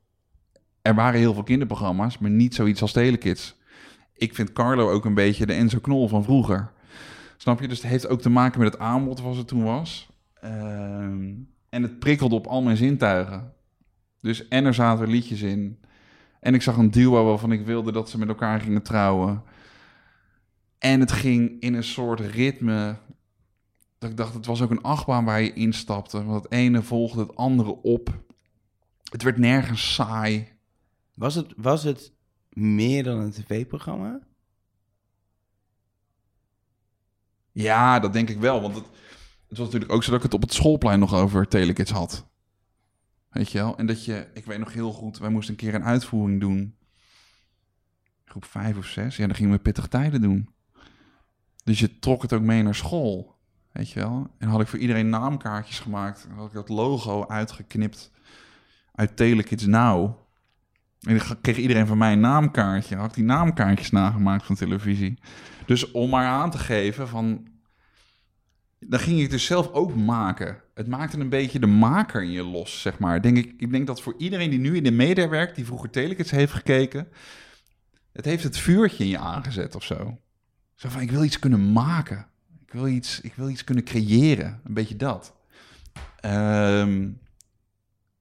Er 0.82 0.94
waren 0.94 1.20
heel 1.20 1.34
veel 1.34 1.42
kinderprogramma's, 1.42 2.18
maar 2.18 2.30
niet 2.30 2.54
zoiets 2.54 2.82
als 2.82 2.92
Telekids. 2.92 3.56
Ik 4.14 4.34
vind 4.34 4.52
Carlo 4.52 4.90
ook 4.90 5.04
een 5.04 5.14
beetje 5.14 5.46
de 5.46 5.52
Enzo 5.52 5.78
Knol 5.78 6.08
van 6.08 6.24
vroeger. 6.24 6.72
Snap 7.36 7.60
je? 7.60 7.68
Dus 7.68 7.82
het 7.82 7.90
heeft 7.90 8.08
ook 8.08 8.20
te 8.20 8.30
maken 8.30 8.60
met 8.60 8.72
het 8.72 8.80
aanbod 8.80 9.18
zoals 9.18 9.36
het 9.36 9.48
toen 9.48 9.64
was. 9.64 10.10
Ehm, 10.40 11.32
en 11.68 11.82
het 11.82 11.98
prikkelde 11.98 12.34
op 12.34 12.46
al 12.46 12.62
mijn 12.62 12.76
zintuigen. 12.76 13.52
Dus 14.20 14.48
en 14.48 14.64
er 14.64 14.74
zaten 14.74 15.08
liedjes 15.08 15.42
in. 15.42 15.78
En 16.44 16.54
ik 16.54 16.62
zag 16.62 16.76
een 16.76 16.90
duo 16.90 17.24
waarvan 17.24 17.52
ik 17.52 17.64
wilde 17.64 17.92
dat 17.92 18.10
ze 18.10 18.18
met 18.18 18.28
elkaar 18.28 18.60
gingen 18.60 18.82
trouwen. 18.82 19.42
En 20.78 21.00
het 21.00 21.12
ging 21.12 21.60
in 21.60 21.74
een 21.74 21.84
soort 21.84 22.20
ritme. 22.20 22.96
Dat 23.98 24.10
ik 24.10 24.16
dacht, 24.16 24.34
het 24.34 24.46
was 24.46 24.62
ook 24.62 24.70
een 24.70 24.82
achtbaan 24.82 25.24
waar 25.24 25.40
je 25.40 25.52
instapte. 25.52 26.24
Want 26.24 26.42
het 26.42 26.52
ene 26.52 26.82
volgde 26.82 27.20
het 27.20 27.36
andere 27.36 27.82
op. 27.82 28.22
Het 29.10 29.22
werd 29.22 29.38
nergens 29.38 29.94
saai. 29.94 30.48
Was, 31.14 31.34
het, 31.34 31.52
was 31.56 31.82
het 31.82 32.12
meer 32.48 33.02
dan 33.02 33.18
een 33.18 33.32
tv-programma? 33.32 34.20
Ja, 37.52 38.00
dat 38.00 38.12
denk 38.12 38.28
ik 38.28 38.38
wel. 38.38 38.60
Want 38.60 38.74
het, 38.74 38.86
het 39.48 39.58
was 39.58 39.66
natuurlijk 39.66 39.92
ook 39.92 40.04
zo 40.04 40.10
dat 40.10 40.18
ik 40.18 40.24
het 40.24 40.34
op 40.34 40.42
het 40.42 40.54
schoolplein 40.54 40.98
nog 40.98 41.14
over 41.14 41.48
Telekids 41.48 41.90
had. 41.90 42.26
Weet 43.34 43.50
je 43.50 43.58
wel? 43.58 43.76
En 43.76 43.86
dat 43.86 44.04
je, 44.04 44.26
ik 44.34 44.44
weet 44.44 44.58
nog 44.58 44.72
heel 44.72 44.92
goed, 44.92 45.18
wij 45.18 45.30
moesten 45.30 45.54
een 45.54 45.60
keer 45.60 45.74
een 45.74 45.84
uitvoering 45.84 46.40
doen. 46.40 46.76
Groep 48.24 48.44
vijf 48.44 48.76
of 48.76 48.86
zes. 48.86 49.16
Ja, 49.16 49.26
dan 49.26 49.36
gingen 49.36 49.52
we 49.52 49.58
pittige 49.58 49.88
tijden 49.88 50.20
doen. 50.20 50.48
Dus 51.64 51.78
je 51.78 51.98
trok 51.98 52.22
het 52.22 52.32
ook 52.32 52.42
mee 52.42 52.62
naar 52.62 52.74
school. 52.74 53.38
Weet 53.72 53.90
je 53.90 54.00
wel? 54.00 54.30
En 54.38 54.48
had 54.48 54.60
ik 54.60 54.66
voor 54.66 54.78
iedereen 54.78 55.08
naamkaartjes 55.08 55.78
gemaakt. 55.78 56.28
Had 56.34 56.46
ik 56.46 56.52
dat 56.52 56.68
logo 56.68 57.26
uitgeknipt 57.26 58.10
uit 58.92 59.16
Telekids 59.16 59.66
Now. 59.66 60.18
En 61.00 61.18
dan 61.18 61.40
kreeg 61.40 61.56
iedereen 61.56 61.86
van 61.86 61.98
mij 61.98 62.12
een 62.12 62.20
naamkaartje. 62.20 62.96
Had 62.96 63.08
ik 63.08 63.14
die 63.14 63.24
naamkaartjes 63.24 63.90
nagemaakt 63.90 64.44
van 64.44 64.56
televisie. 64.56 65.18
Dus 65.66 65.90
om 65.90 66.10
maar 66.10 66.26
aan 66.26 66.50
te 66.50 66.58
geven 66.58 67.08
van... 67.08 67.52
Dan 68.88 69.00
ging 69.00 69.20
ik 69.20 69.30
dus 69.30 69.44
zelf 69.44 69.72
ook 69.72 69.94
maken. 69.94 70.62
Het 70.74 70.86
maakte 70.86 71.18
een 71.18 71.28
beetje 71.28 71.58
de 71.58 71.66
maker 71.66 72.22
in 72.22 72.30
je 72.30 72.42
los, 72.42 72.80
zeg 72.80 72.98
maar. 72.98 73.22
Denk 73.22 73.36
ik, 73.36 73.54
ik 73.56 73.70
denk 73.70 73.86
dat 73.86 74.02
voor 74.02 74.14
iedereen 74.18 74.50
die 74.50 74.58
nu 74.58 74.76
in 74.76 74.82
de 74.82 74.90
media 74.90 75.28
werkt... 75.28 75.56
die 75.56 75.64
vroeger 75.64 75.90
Telekids 75.90 76.30
heeft 76.30 76.52
gekeken... 76.52 77.08
het 78.12 78.24
heeft 78.24 78.42
het 78.42 78.58
vuurtje 78.58 79.04
in 79.04 79.10
je 79.10 79.18
aangezet 79.18 79.74
of 79.74 79.84
zo. 79.84 80.18
Zo 80.74 80.88
van, 80.88 81.00
ik 81.00 81.10
wil 81.10 81.24
iets 81.24 81.38
kunnen 81.38 81.72
maken. 81.72 82.26
Ik 82.66 82.72
wil 82.72 82.86
iets, 82.86 83.20
ik 83.20 83.34
wil 83.34 83.48
iets 83.48 83.64
kunnen 83.64 83.84
creëren. 83.84 84.60
Een 84.64 84.74
beetje 84.74 84.96
dat. 84.96 85.34
Ehm, 86.20 87.10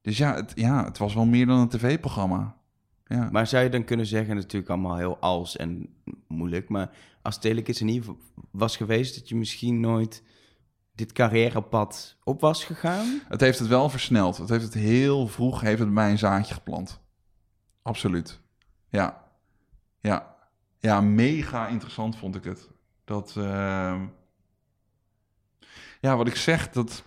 dus 0.02 0.18
ja 0.18 0.36
het, 0.36 0.52
ja, 0.56 0.86
het 0.86 0.98
was 0.98 1.14
wel 1.14 1.26
meer 1.26 1.46
dan 1.46 1.60
een 1.60 1.70
tv-programma. 1.70 2.56
Ja. 3.06 3.30
Maar 3.32 3.48
zou 3.48 3.64
je 3.64 3.70
dan 3.70 3.84
kunnen 3.84 4.06
zeggen, 4.06 4.36
natuurlijk 4.36 4.72
allemaal 4.72 4.98
heel 4.98 5.18
als 5.20 5.56
en 5.56 5.88
moeilijk, 6.28 6.70
maar 6.70 6.92
als 7.22 7.40
Telekids 7.40 7.80
er 7.80 7.86
niet 7.86 8.06
was 8.52 8.78
geweest, 8.78 9.16
dat 9.16 9.30
je 9.30 9.36
misschien 9.36 9.80
nooit 9.80 10.24
dit 10.96 11.12
carrièrepad 11.12 12.18
op 12.24 12.42
was 12.42 12.64
gegaan? 12.64 13.22
Het 13.28 13.42
heeft 13.42 13.60
het 13.60 13.68
wel 13.68 13.90
versneld. 13.90 14.38
Het 14.38 14.50
heeft 14.50 14.64
het 14.64 14.74
heel 14.74 15.28
vroeg, 15.28 15.62
heeft 15.62 15.80
het 15.80 15.94
bij 15.94 16.12
een 16.12 16.18
zaadje 16.18 16.54
geplant. 16.54 17.02
Absoluut. 17.82 18.40
Ja. 18.90 19.24
Ja. 20.00 20.36
Ja, 20.80 21.02
mega 21.02 21.68
interessant 21.68 22.18
vond 22.18 22.36
ik 22.36 22.44
het. 22.44 22.70
Dat, 23.04 23.34
ehm, 23.38 24.06
ja, 26.02 26.18
wat 26.18 26.28
ik 26.28 26.36
zeg, 26.36 26.70
dat 26.70 27.04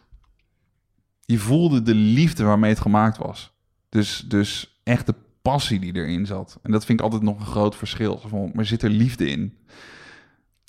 je 1.25 1.39
voelde 1.39 1.83
de 1.83 1.95
liefde 1.95 2.45
waarmee 2.45 2.71
het 2.71 2.81
gemaakt 2.81 3.17
was. 3.17 3.53
Dus, 3.89 4.25
dus 4.29 4.81
echt 4.83 5.07
de 5.07 5.15
passie 5.43 5.81
die 5.81 5.95
erin 5.95 6.27
zat. 6.27 6.59
En 6.63 6.71
dat 6.71 6.85
vind 6.85 6.99
ik 6.99 7.05
altijd 7.05 7.23
nog 7.23 7.41
een 7.41 7.47
groot 7.47 7.77
verschil. 7.77 8.23
Maar 8.55 8.65
zit 8.65 8.83
er 8.83 8.91
liefde 8.91 9.29
in? 9.29 9.59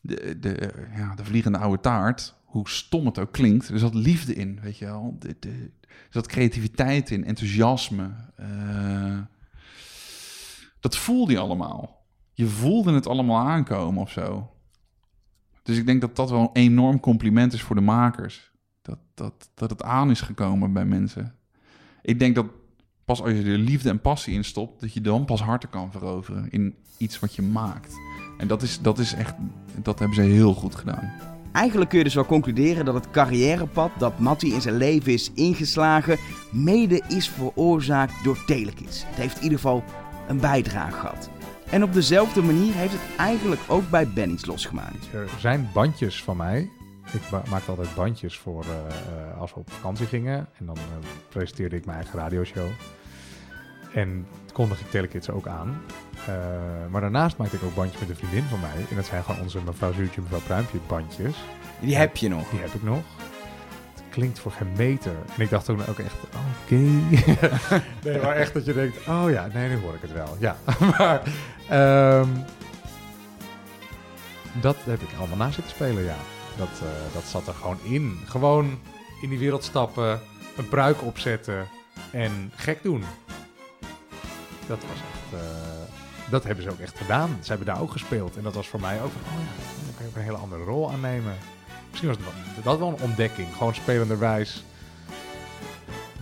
De, 0.01 0.39
de, 0.39 0.73
ja, 0.95 1.15
de 1.15 1.25
vliegende 1.25 1.57
oude 1.57 1.81
taart, 1.81 2.35
hoe 2.57 2.69
stom 2.69 3.05
het 3.05 3.19
ook 3.19 3.31
klinkt, 3.31 3.69
er 3.69 3.79
zat 3.79 3.93
liefde 3.93 4.33
in, 4.33 4.59
weet 4.61 4.77
je 4.77 4.85
wel. 4.85 5.15
De, 5.19 5.35
er 5.39 5.71
zat 6.09 6.27
creativiteit 6.27 7.11
in, 7.11 7.25
enthousiasme. 7.25 8.09
eh, 8.35 9.19
dat 10.79 10.97
voelde 10.97 11.31
je 11.31 11.39
allemaal. 11.39 12.05
Je 12.33 12.45
voelde 12.45 12.93
het 12.93 13.07
allemaal 13.07 13.47
aankomen 13.47 14.01
of 14.01 14.11
zo. 14.11 14.51
Dus 15.63 15.77
ik 15.77 15.85
denk 15.85 16.01
dat 16.01 16.15
dat 16.15 16.29
wel 16.29 16.41
een 16.41 16.49
enorm 16.53 16.99
compliment 16.99 17.53
is 17.53 17.61
voor 17.61 17.75
de 17.75 17.81
makers. 17.81 18.51
Dat, 18.81 18.99
dat, 19.13 19.49
dat 19.53 19.69
het 19.69 19.83
aan 19.83 20.09
is 20.09 20.21
gekomen 20.21 20.73
bij 20.73 20.85
mensen. 20.85 21.35
Ik 22.01 22.19
denk 22.19 22.35
dat 22.35 22.45
pas 23.05 23.21
als 23.21 23.31
je 23.31 23.43
er 23.43 23.57
liefde 23.57 23.89
en 23.89 24.01
passie 24.01 24.33
in 24.33 24.43
stopt, 24.43 24.81
dat 24.81 24.93
je 24.93 25.01
dan 25.01 25.25
pas 25.25 25.41
harten 25.41 25.69
kan 25.69 25.91
veroveren 25.91 26.49
in 26.49 26.75
iets 26.97 27.19
wat 27.19 27.35
je 27.35 27.41
maakt. 27.41 27.93
En 28.37 28.47
dat 28.47 28.61
is, 28.61 28.81
dat 28.81 28.99
is 28.99 29.13
echt, 29.13 29.35
dat 29.81 29.99
hebben 29.99 30.15
ze 30.15 30.21
heel 30.21 30.53
goed 30.53 30.75
gedaan. 30.75 31.36
Eigenlijk 31.57 31.89
kun 31.89 31.97
je 31.97 32.03
dus 32.03 32.13
wel 32.13 32.25
concluderen 32.25 32.85
dat 32.85 32.93
het 32.93 33.11
carrièrepad 33.11 33.91
dat 33.97 34.19
Matty 34.19 34.45
in 34.45 34.61
zijn 34.61 34.77
leven 34.77 35.13
is 35.13 35.31
ingeslagen, 35.33 36.17
mede 36.51 37.01
is 37.07 37.29
veroorzaakt 37.29 38.23
door 38.23 38.45
Telekids. 38.45 39.03
Het 39.07 39.15
heeft 39.15 39.37
in 39.37 39.43
ieder 39.43 39.57
geval 39.57 39.83
een 40.27 40.39
bijdrage 40.39 40.99
gehad. 40.99 41.29
En 41.69 41.83
op 41.83 41.93
dezelfde 41.93 42.41
manier 42.41 42.73
heeft 42.73 42.91
het 42.91 43.17
eigenlijk 43.17 43.61
ook 43.67 43.89
bij 43.89 44.07
Benny's 44.07 44.45
losgemaakt. 44.45 45.13
Er 45.13 45.29
zijn 45.39 45.69
bandjes 45.73 46.23
van 46.23 46.37
mij. 46.37 46.69
Ik 47.13 47.49
maakte 47.49 47.69
altijd 47.69 47.95
bandjes 47.95 48.37
voor 48.37 48.63
eh, 48.63 48.69
eh, 48.69 49.39
als 49.39 49.53
we 49.53 49.59
op 49.59 49.71
vakantie 49.71 50.05
gingen. 50.05 50.47
En 50.59 50.65
dan 50.65 50.77
eh, 50.77 50.83
presenteerde 51.29 51.75
ik 51.75 51.85
mijn 51.85 51.97
eigen 51.97 52.19
radioshow. 52.19 52.67
En 53.93 54.27
kondigde 54.57 54.83
ik 54.85 54.91
Telekids 54.91 55.29
ook 55.29 55.47
aan. 55.47 55.81
Eh, 56.27 56.35
maar 56.89 57.01
daarnaast 57.01 57.37
maakte 57.37 57.55
ik 57.55 57.63
ook 57.63 57.75
bandjes 57.75 57.99
met 57.99 58.09
een 58.09 58.15
vriendin 58.15 58.43
van 58.43 58.59
mij. 58.59 58.85
En 58.89 58.95
dat 58.95 59.05
zijn 59.05 59.23
gewoon 59.23 59.41
onze 59.41 59.59
mevrouw 59.65 59.93
Zuurtje, 59.93 60.21
mevrouw 60.21 60.39
Pruimpje 60.39 60.77
bandjes. 60.87 61.35
Die 61.79 61.95
heb 61.95 62.17
je 62.17 62.29
nog. 62.29 62.49
Die 62.49 62.59
heb 62.59 62.73
ik 62.73 62.83
nog. 62.83 63.03
Het 63.93 64.03
klinkt 64.09 64.39
voor 64.39 64.51
geen 64.51 64.71
meter. 64.77 65.15
En 65.35 65.41
ik 65.41 65.49
dacht 65.49 65.65
toen 65.65 65.87
ook 65.87 65.99
echt, 65.99 66.15
oké. 66.63 66.75
nee, 68.03 68.21
maar 68.21 68.35
echt 68.35 68.53
dat 68.53 68.65
je 68.65 68.73
denkt, 68.73 69.07
oh 69.07 69.29
ja, 69.29 69.47
nee, 69.53 69.69
nu 69.69 69.77
hoor 69.79 69.93
ik 69.93 70.01
het 70.01 70.13
wel. 70.13 70.37
Ja, 70.39 70.55
maar... 70.97 71.21
ehm, 71.69 72.29
Dat 74.61 74.77
heb 74.83 75.01
ik 75.01 75.09
allemaal 75.17 75.37
na 75.37 75.51
zitten 75.51 75.73
spelen, 75.73 76.03
ja. 76.03 76.17
Dat, 76.57 76.81
eh, 76.81 77.13
dat 77.13 77.23
zat 77.23 77.47
er 77.47 77.53
gewoon 77.53 77.79
in. 77.83 78.19
Gewoon 78.25 78.79
in 79.21 79.29
die 79.29 79.39
wereld 79.39 79.63
stappen, 79.63 80.19
een 80.57 80.67
pruik 80.69 81.01
opzetten 81.03 81.67
en 82.11 82.51
gek 82.55 82.83
doen. 82.83 83.03
Dat 84.67 84.81
was 84.81 84.97
echt... 84.97 85.41
eh, 85.41 86.31
dat 86.31 86.43
hebben 86.43 86.63
ze 86.63 86.69
ook 86.71 86.79
echt 86.79 86.97
gedaan. 86.97 87.37
Ze 87.41 87.49
hebben 87.49 87.67
daar 87.67 87.81
ook 87.81 87.91
gespeeld. 87.91 88.37
En 88.37 88.43
dat 88.43 88.53
was 88.55 88.67
voor 88.67 88.79
mij 88.81 89.01
ook 89.01 89.11
van, 89.11 89.21
oh 89.21 89.39
ja, 89.39 89.83
dan 89.85 89.93
kan 89.95 90.03
je 90.05 90.09
ook 90.09 90.15
een 90.15 90.21
hele 90.21 90.37
andere 90.37 90.63
rol 90.63 90.91
aannemen. 90.91 91.33
Misschien 91.89 92.07
was 92.09 92.17
het 92.17 92.25
wel, 92.25 92.63
dat 92.63 92.79
wel 92.79 92.87
een 92.87 93.01
ontdekking. 93.09 93.47
Gewoon 93.53 93.75
spelenderwijs 93.75 94.63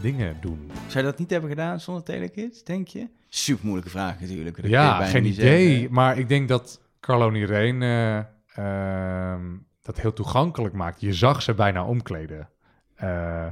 dingen 0.02 0.38
doen. 0.42 0.72
Zou 0.88 1.06
je 1.06 1.12
dat 1.12 1.20
niet 1.20 1.30
hebben 1.30 1.50
gedaan 1.50 1.80
zonder 1.80 2.04
Telekids, 2.04 2.64
denk 2.64 2.88
je? 2.88 3.08
Super 3.30 3.66
moeilijke 3.66 3.92
vraag 3.92 4.20
natuurlijk. 4.20 4.62
Dat 4.62 4.70
Ja, 4.72 4.98
bijna 4.98 5.12
geen 5.12 5.26
idee. 5.26 5.70
zeggen. 5.74 5.94
Maar 5.94 6.18
ik 6.18 6.28
denk 6.28 6.48
dat 6.48 6.82
Carlo 7.00 7.28
en 7.28 7.36
Irene 7.36 8.26
eh, 8.56 9.32
ehm, 9.34 9.42
dat 9.82 10.02
heel 10.02 10.14
toegankelijk 10.14 10.74
maakt. 10.74 11.02
Je 11.02 11.14
zag 11.14 11.42
ze 11.42 11.54
bijna 11.54 11.86
omkleden. 11.86 12.50
Eh, 12.96 13.46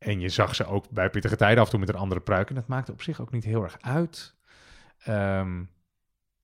en 0.00 0.20
je 0.20 0.28
zag 0.28 0.54
ze 0.54 0.66
ook 0.66 0.90
bij 0.90 1.10
pittige 1.10 1.36
tijden 1.36 1.58
af 1.58 1.64
en 1.64 1.70
toe 1.70 1.80
met 1.80 1.88
een 1.88 1.94
andere 1.94 2.20
pruik. 2.20 2.48
En 2.48 2.54
dat 2.54 2.66
maakte 2.66 2.92
op 2.92 3.02
zich 3.02 3.20
ook 3.20 3.30
niet 3.30 3.44
heel 3.44 3.62
erg 3.62 3.76
uit. 3.80 4.34
Ehm, 4.98 5.64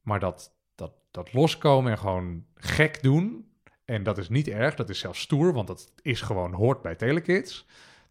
maar 0.02 0.20
dat, 0.20 0.52
dat, 0.74 0.92
dat 1.10 1.32
loskomen 1.32 1.90
en 1.90 1.98
gewoon 1.98 2.44
gek 2.54 3.02
doen. 3.02 3.50
En 3.84 4.02
dat 4.02 4.18
is 4.18 4.28
niet 4.28 4.48
erg, 4.48 4.74
dat 4.74 4.88
is 4.88 4.98
zelfs 4.98 5.20
stoer, 5.20 5.52
want 5.52 5.66
dat 5.66 5.92
is 6.02 6.20
gewoon 6.20 6.52
hoort 6.52 6.82
bij 6.82 6.94
Telekids. 6.94 7.66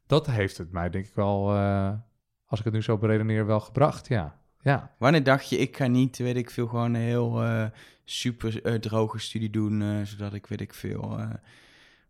Dat 0.06 0.26
heeft 0.26 0.58
het 0.58 0.72
mij 0.72 0.90
denk 0.90 1.06
ik 1.06 1.14
wel, 1.14 1.54
eh, 1.54 1.94
als 2.46 2.60
ik 2.60 2.66
het 2.66 2.74
nu 2.74 2.82
zo 2.82 2.98
beredeneer, 2.98 3.46
wel 3.46 3.60
gebracht. 3.60 4.08
Ja, 4.08 4.40
ja. 4.62 4.96
Wanneer 4.98 5.24
dacht 5.24 5.50
je, 5.50 5.58
ik 5.58 5.78
ga 5.78 5.88
niet, 5.88 6.18
weet 6.18 6.36
ik 6.36 6.52
veel, 6.52 6.68
gewoon 6.68 6.94
een 6.94 7.02
heel 7.02 7.44
eh, 7.44 7.66
super 8.06 8.64
eh, 8.64 8.74
droge 8.74 9.20
studie 9.20 9.50
doen, 9.50 10.06
zodat 10.06 10.34
ik, 10.34 10.48
weet 10.48 10.62
ik 10.62 10.74
veel, 10.74 11.20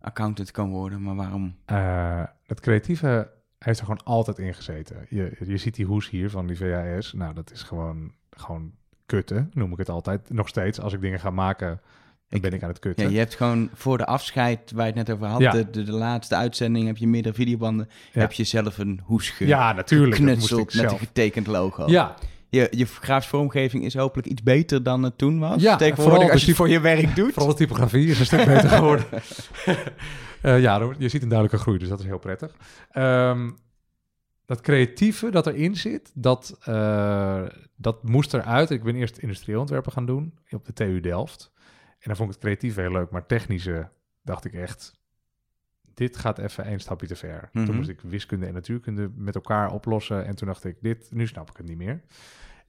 accountant 0.06 0.52
kan 0.52 0.70
worden. 0.70 1.02
Maar 1.04 1.16
waarom? 1.16 1.56
Eh, 1.66 2.24
het 2.46 2.60
creatieve 2.60 3.30
heeft 3.60 3.80
er 3.80 3.86
gewoon 3.86 4.04
altijd 4.04 4.40
in 4.40 4.54
gezeten. 4.54 5.06
Je, 5.10 5.32
je 5.46 5.58
ziet 5.58 5.76
die 5.76 5.86
hoes 5.86 6.10
hier 6.10 6.30
van 6.30 6.48
die 6.48 6.58
VHS. 6.58 7.14
Nou, 7.14 7.34
dat 7.34 7.52
is 7.52 7.64
gewoon, 7.64 8.12
gewoon 8.30 8.72
kutten, 9.06 9.52
noem 9.54 9.72
ik 9.72 9.78
het 9.78 9.90
altijd. 9.90 10.30
Nog 10.30 10.48
steeds, 10.48 10.80
als 10.80 10.94
ik 10.94 11.02
dingen 11.02 11.20
ga 11.20 11.30
maken, 11.30 11.82
dan 12.30 12.42
ben 12.42 12.54
ik 12.54 12.64
aan 12.64 12.70
het 12.70 12.80
kutten. 12.80 13.06
Ja, 13.06 13.12
je 13.12 13.18
hebt 13.18 13.36
gewoon 13.36 13.70
voor 13.74 13.98
de 13.98 14.06
afscheid, 14.06 14.72
waar 14.72 14.88
je 14.88 14.94
het 14.94 15.08
net 15.08 15.16
over 15.16 15.28
had, 15.28 15.42
Ja. 15.42 15.52
de, 15.52 15.70
de, 15.70 15.84
de 15.84 15.92
laatste 15.92 16.36
uitzending, 16.36 16.88
heb 16.88 16.98
je 16.98 17.08
meerdere 17.08 17.36
videobanden, 17.36 17.90
Ja. 18.14 18.20
heb 18.22 18.32
je 18.32 18.44
zelf 18.44 18.78
een 18.78 19.02
hoes 19.04 19.30
ge- 19.30 19.48
Ja, 19.48 19.74
natuurlijk, 19.74 20.16
geknutseld 20.16 20.74
met 20.76 20.92
een 20.92 20.98
getekend 20.98 21.48
logo. 21.48 21.88
Ja. 21.88 22.16
Je, 22.56 22.68
je 22.72 22.86
grafische 22.86 23.36
vormgeving 23.36 23.84
is 23.84 23.96
hopelijk 23.96 24.28
iets 24.28 24.44
beter 24.44 24.84
dan 24.84 25.04
het 25.04 25.18
toen 25.18 25.40
was. 25.40 25.62
Ja, 25.62 25.76
tegenwoordig 25.76 26.32
als 26.32 26.40
je 26.40 26.46
de 26.46 26.52
het 26.52 26.56
voor 26.56 26.70
je 26.70 26.80
werk 26.80 27.16
doet. 27.16 27.34
Vooral 27.34 27.52
de 27.52 27.58
typografie 27.58 28.08
is 28.08 28.20
een 28.20 28.26
stuk 28.26 28.46
beter 28.46 28.70
geworden. 28.70 29.06
Eh, 30.42 30.62
ja, 30.62 30.94
je 30.98 31.10
ziet 31.10 31.22
een 31.22 31.30
duidelijke 31.30 31.64
groei, 31.64 31.78
dus 31.78 31.90
dat 31.90 32.00
is 32.00 32.06
heel 32.06 32.20
prettig. 32.20 32.56
Ehm, 32.92 33.52
dat 34.46 34.62
creatieve 34.62 35.32
dat 35.32 35.48
erin 35.48 35.76
zit, 35.76 36.12
dat, 36.14 36.58
eh, 36.64 37.44
dat 37.76 38.04
moest 38.04 38.34
eruit. 38.34 38.70
Ik 38.70 38.84
ben 38.84 38.96
eerst 38.96 39.18
industrieel 39.18 39.60
ontwerpen 39.60 39.92
gaan 39.92 40.06
doen 40.06 40.40
op 40.52 40.66
de 40.66 40.74
TU 40.74 41.00
Delft. 41.00 41.52
En 42.00 42.12
dan 42.12 42.16
vond 42.16 42.30
ik 42.30 42.36
het 42.36 42.44
creatieve 42.44 42.82
heel 42.82 42.92
leuk, 42.92 43.10
maar 43.10 43.26
technische 43.26 43.90
dacht 44.22 44.46
ik 44.46 44.54
echt... 44.54 44.94
Dit 45.96 46.18
gaat 46.18 46.38
even 46.38 46.66
één 46.66 46.80
stapje 46.80 47.08
te 47.08 47.16
ver. 47.16 47.50
Mhm. 47.52 47.66
Toen 47.66 47.76
moest 47.76 47.90
ik 47.90 48.02
wiskunde 48.02 48.46
en 48.46 48.54
natuurkunde 48.54 49.12
met 49.16 49.36
elkaar 49.36 49.72
oplossen. 49.72 50.26
En 50.26 50.36
toen 50.36 50.48
dacht 50.48 50.64
ik, 50.64 50.78
dit, 50.82 51.08
nu 51.12 51.28
snap 51.28 51.50
ik 51.50 51.58
het 51.58 51.68
niet 51.68 51.78
meer. 51.78 52.02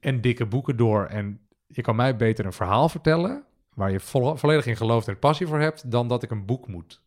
En 0.00 0.20
dikke 0.20 0.46
boeken 0.46 0.76
door. 0.76 1.04
En 1.04 1.40
je 1.66 1.82
kan 1.82 1.96
mij 1.96 2.16
beter 2.16 2.44
een 2.44 2.52
verhaal 2.52 2.88
vertellen... 2.88 3.44
waar 3.74 3.90
je 3.90 4.00
vo- 4.00 4.36
volledig 4.36 4.66
in 4.66 4.76
gelooft 4.76 5.08
en 5.08 5.18
passie 5.18 5.46
voor 5.46 5.60
hebt... 5.60 5.90
dan 5.90 6.08
dat 6.08 6.22
ik 6.22 6.30
een 6.30 6.46
boek 6.46 6.68
moet 6.68 7.02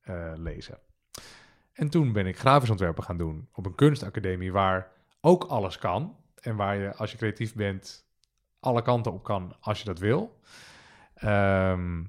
eh, 0.00 0.32
lezen. 0.36 0.78
En 1.72 1.88
toen 1.88 2.12
ben 2.12 2.26
ik 2.26 2.38
grafisch 2.38 2.70
ontwerpen 2.70 3.04
gaan 3.04 3.18
doen 3.18 3.48
op 3.52 3.66
een 3.66 3.74
kunstacademie 3.74 4.52
waar 4.52 4.90
ook 5.20 5.44
alles 5.44 5.78
kan. 5.78 6.16
En 6.40 6.56
waar 6.56 6.76
je, 6.76 6.94
als 6.94 7.10
je 7.10 7.16
creatief 7.16 7.54
bent, 7.54 8.06
alle 8.60 8.82
kanten 8.82 9.12
op 9.12 9.24
kan 9.24 9.56
als 9.60 9.78
je 9.78 9.84
dat 9.84 9.98
wil. 9.98 10.38
Ehm, 11.14 12.04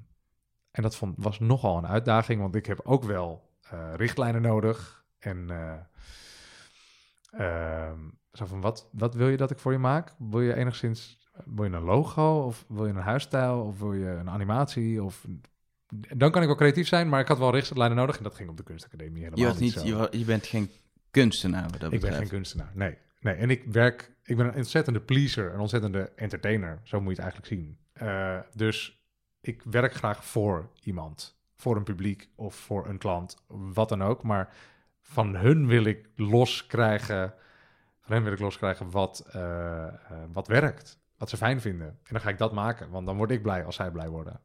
en 0.70 0.82
dat 0.82 0.96
vond, 0.96 1.14
was 1.18 1.38
nogal 1.38 1.76
een 1.76 1.86
uitdaging, 1.86 2.40
want 2.40 2.54
ik 2.54 2.66
heb 2.66 2.80
ook 2.84 3.04
wel 3.04 3.45
richtlijnen 3.94 4.42
nodig. 4.42 5.04
En 5.18 5.50
eh, 5.50 5.74
ehm, 7.30 7.98
zo 8.32 8.46
van, 8.46 8.60
wat, 8.60 8.88
wat 8.92 9.14
wil 9.14 9.28
je 9.28 9.36
dat 9.36 9.50
ik 9.50 9.58
voor 9.58 9.72
je 9.72 9.78
maak? 9.78 10.14
Wil 10.18 10.40
je 10.40 10.54
enigszins, 10.54 11.18
wil 11.44 11.64
je 11.64 11.70
een 11.72 11.82
logo 11.82 12.44
of 12.44 12.64
wil 12.68 12.86
je 12.86 12.92
een 12.92 12.98
huisstijl 12.98 13.60
of 13.60 13.78
wil 13.78 13.92
je 13.92 14.06
een 14.08 14.30
animatie? 14.30 15.02
Of, 15.02 15.26
dan 16.16 16.30
kan 16.30 16.40
ik 16.40 16.46
wel 16.48 16.56
creatief 16.56 16.88
zijn, 16.88 17.08
maar 17.08 17.20
ik 17.20 17.28
had 17.28 17.38
wel 17.38 17.50
richtlijnen 17.52 17.96
nodig 17.96 18.16
en 18.16 18.22
dat 18.22 18.34
ging 18.34 18.48
op 18.48 18.56
de 18.56 18.62
kunstacademie 18.62 19.22
helemaal 19.24 19.54
Je, 19.54 19.60
niet, 19.60 19.72
zo. 19.72 20.08
je, 20.10 20.24
bent 20.24 20.46
geen 20.46 20.70
kunstenaar 21.10 21.62
wat 21.70 21.80
dat 21.80 21.92
Ik 21.92 22.00
betreft. 22.00 22.02
ben 22.10 22.18
geen 22.18 22.28
kunstenaar, 22.28 22.70
nee. 22.74 22.98
nee. 23.20 23.34
En 23.34 23.50
ik 23.50 23.64
werk, 23.64 24.12
ik 24.22 24.36
ben 24.36 24.46
een 24.46 24.54
ontzettende 24.54 25.00
pleaser, 25.00 25.54
een 25.54 25.60
ontzettende 25.60 26.12
entertainer. 26.16 26.80
Zo 26.82 27.00
moet 27.00 27.16
je 27.16 27.22
het 27.22 27.32
eigenlijk 27.32 27.62
zien. 27.62 27.78
Eh, 27.92 28.38
dus 28.54 29.04
ik 29.40 29.62
werk 29.62 29.94
graag 29.94 30.24
voor 30.24 30.70
iemand, 30.82 31.35
voor 31.56 31.76
een 31.76 31.82
publiek 31.84 32.28
of 32.34 32.54
voor 32.54 32.88
een 32.88 32.98
klant, 32.98 33.36
wat 33.48 33.88
dan 33.88 34.02
ook. 34.02 34.22
Maar 34.22 34.54
van 35.00 35.36
hun 35.36 35.66
wil 35.66 35.84
ik 35.84 36.08
loskrijgen, 36.16 37.34
van 38.00 38.12
hen 38.14 38.22
wil 38.24 38.32
ik 38.32 38.38
loskrijgen 38.38 38.90
wat, 38.90 39.26
eh, 39.30 39.86
eh, 39.86 39.92
wat 40.32 40.46
werkt, 40.46 40.98
wat 41.18 41.30
ze 41.30 41.36
fijn 41.36 41.60
vinden. 41.60 41.86
En 41.86 41.96
dan 42.12 42.20
ga 42.20 42.28
ik 42.28 42.38
dat 42.38 42.52
maken, 42.52 42.90
want 42.90 43.06
dan 43.06 43.16
word 43.16 43.30
ik 43.30 43.42
blij 43.42 43.64
als 43.64 43.76
zij 43.76 43.90
blij 43.90 44.08
worden. 44.08 44.40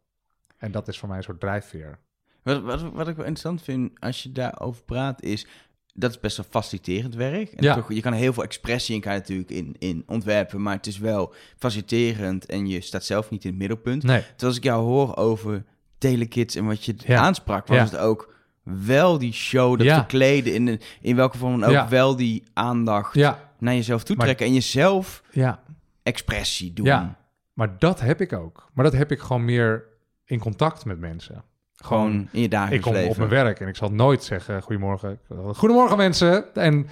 En 0.58 0.71
dat 0.71 0.88
is 0.88 1.00
voor 1.00 1.08
mij 1.08 1.17
een 1.17 1.24
soort 1.24 1.39
drijfveer. 1.39 2.00
Wat, 2.43 2.62
wat, 2.62 2.82
wat 2.82 3.08
ik 3.08 3.15
wel 3.15 3.26
interessant 3.26 3.62
vind 3.62 4.00
als 4.00 4.24
je 4.24 4.32
daarover 4.32 4.84
praat 4.84 5.21
is... 5.21 5.47
Dat 5.93 6.12
is 6.12 6.19
best 6.19 6.38
wel 6.38 6.45
faciliterend 6.50 7.15
werk. 7.15 7.52
En 7.52 7.63
Ja. 7.63 7.76
toch, 7.76 7.93
je 7.93 8.02
kan 8.02 8.13
heel 8.13 8.34
veel 8.34 8.43
expressie 8.43 8.95
in, 8.95 9.02
kan 9.02 9.12
natuurlijk 9.13 9.50
in, 9.50 9.76
in 9.80 10.04
ontwerpen, 10.08 10.62
maar 10.62 10.76
het 10.76 10.88
is 10.88 10.97
wel 10.97 11.34
faciliterend 11.58 12.45
en 12.45 12.67
je 12.67 12.82
staat 12.82 13.04
zelf 13.04 13.30
niet 13.30 13.43
in 13.43 13.50
het 13.50 13.60
middelpunt. 13.60 14.04
Nee. 14.04 14.19
Terwijl 14.21 14.47
als 14.47 14.58
ik 14.58 14.63
jou 14.63 14.84
hoor 14.84 15.15
over 15.15 15.63
Telekids 16.02 16.56
en 16.56 16.66
wat 16.66 16.86
je 16.86 16.94
Ja. 16.98 17.20
aansprak, 17.22 17.68
was 17.68 17.78
Ja. 17.78 17.84
het 17.84 17.98
ook 17.98 18.34
wel 18.64 19.18
die 19.18 19.34
show, 19.34 19.78
dat 19.78 19.88
Ja. 19.88 19.96
verkleden, 19.96 20.54
in, 20.54 20.66
de- 20.66 20.80
in 21.02 21.16
welke 21.16 21.38
vorm 21.38 21.60
dan 21.60 21.76
ook, 21.76 21.90
wel 21.90 22.16
die 22.16 22.44
aandacht 22.54 23.14
Ja. 23.16 23.40
naar 23.60 23.74
jezelf 23.74 24.04
toe 24.04 24.16
trekken 24.16 24.46
en 24.46 24.54
jezelf 24.54 25.24
Ja. 25.32 25.60
expressie 26.04 26.74
doen. 26.74 26.86
Ja, 26.86 27.16
maar 27.54 27.76
dat 27.80 28.00
heb 28.00 28.22
ik 28.22 28.34
ook. 28.34 28.70
Maar 28.74 28.84
dat 28.86 28.94
heb 28.94 29.12
ik 29.12 29.20
gewoon 29.20 29.46
meer 29.46 29.84
in 30.26 30.40
contact 30.40 30.86
met 30.86 31.00
mensen. 31.00 31.44
Gewoon 31.76 32.28
in 32.32 32.42
je 32.42 32.50
dagelijks 32.50 32.86
Ik 32.88 32.92
kom 32.94 33.02
op 33.02 33.08
leven. 33.08 33.28
mijn 33.30 33.44
werk 33.44 33.60
en 33.60 33.68
ik 33.68 33.76
zal 33.76 33.92
nooit 33.92 34.24
zeggen 34.24 34.62
goedemorgen. 34.62 35.20
Goedemorgen 35.54 35.98
mensen. 35.98 36.54
En, 36.56 36.88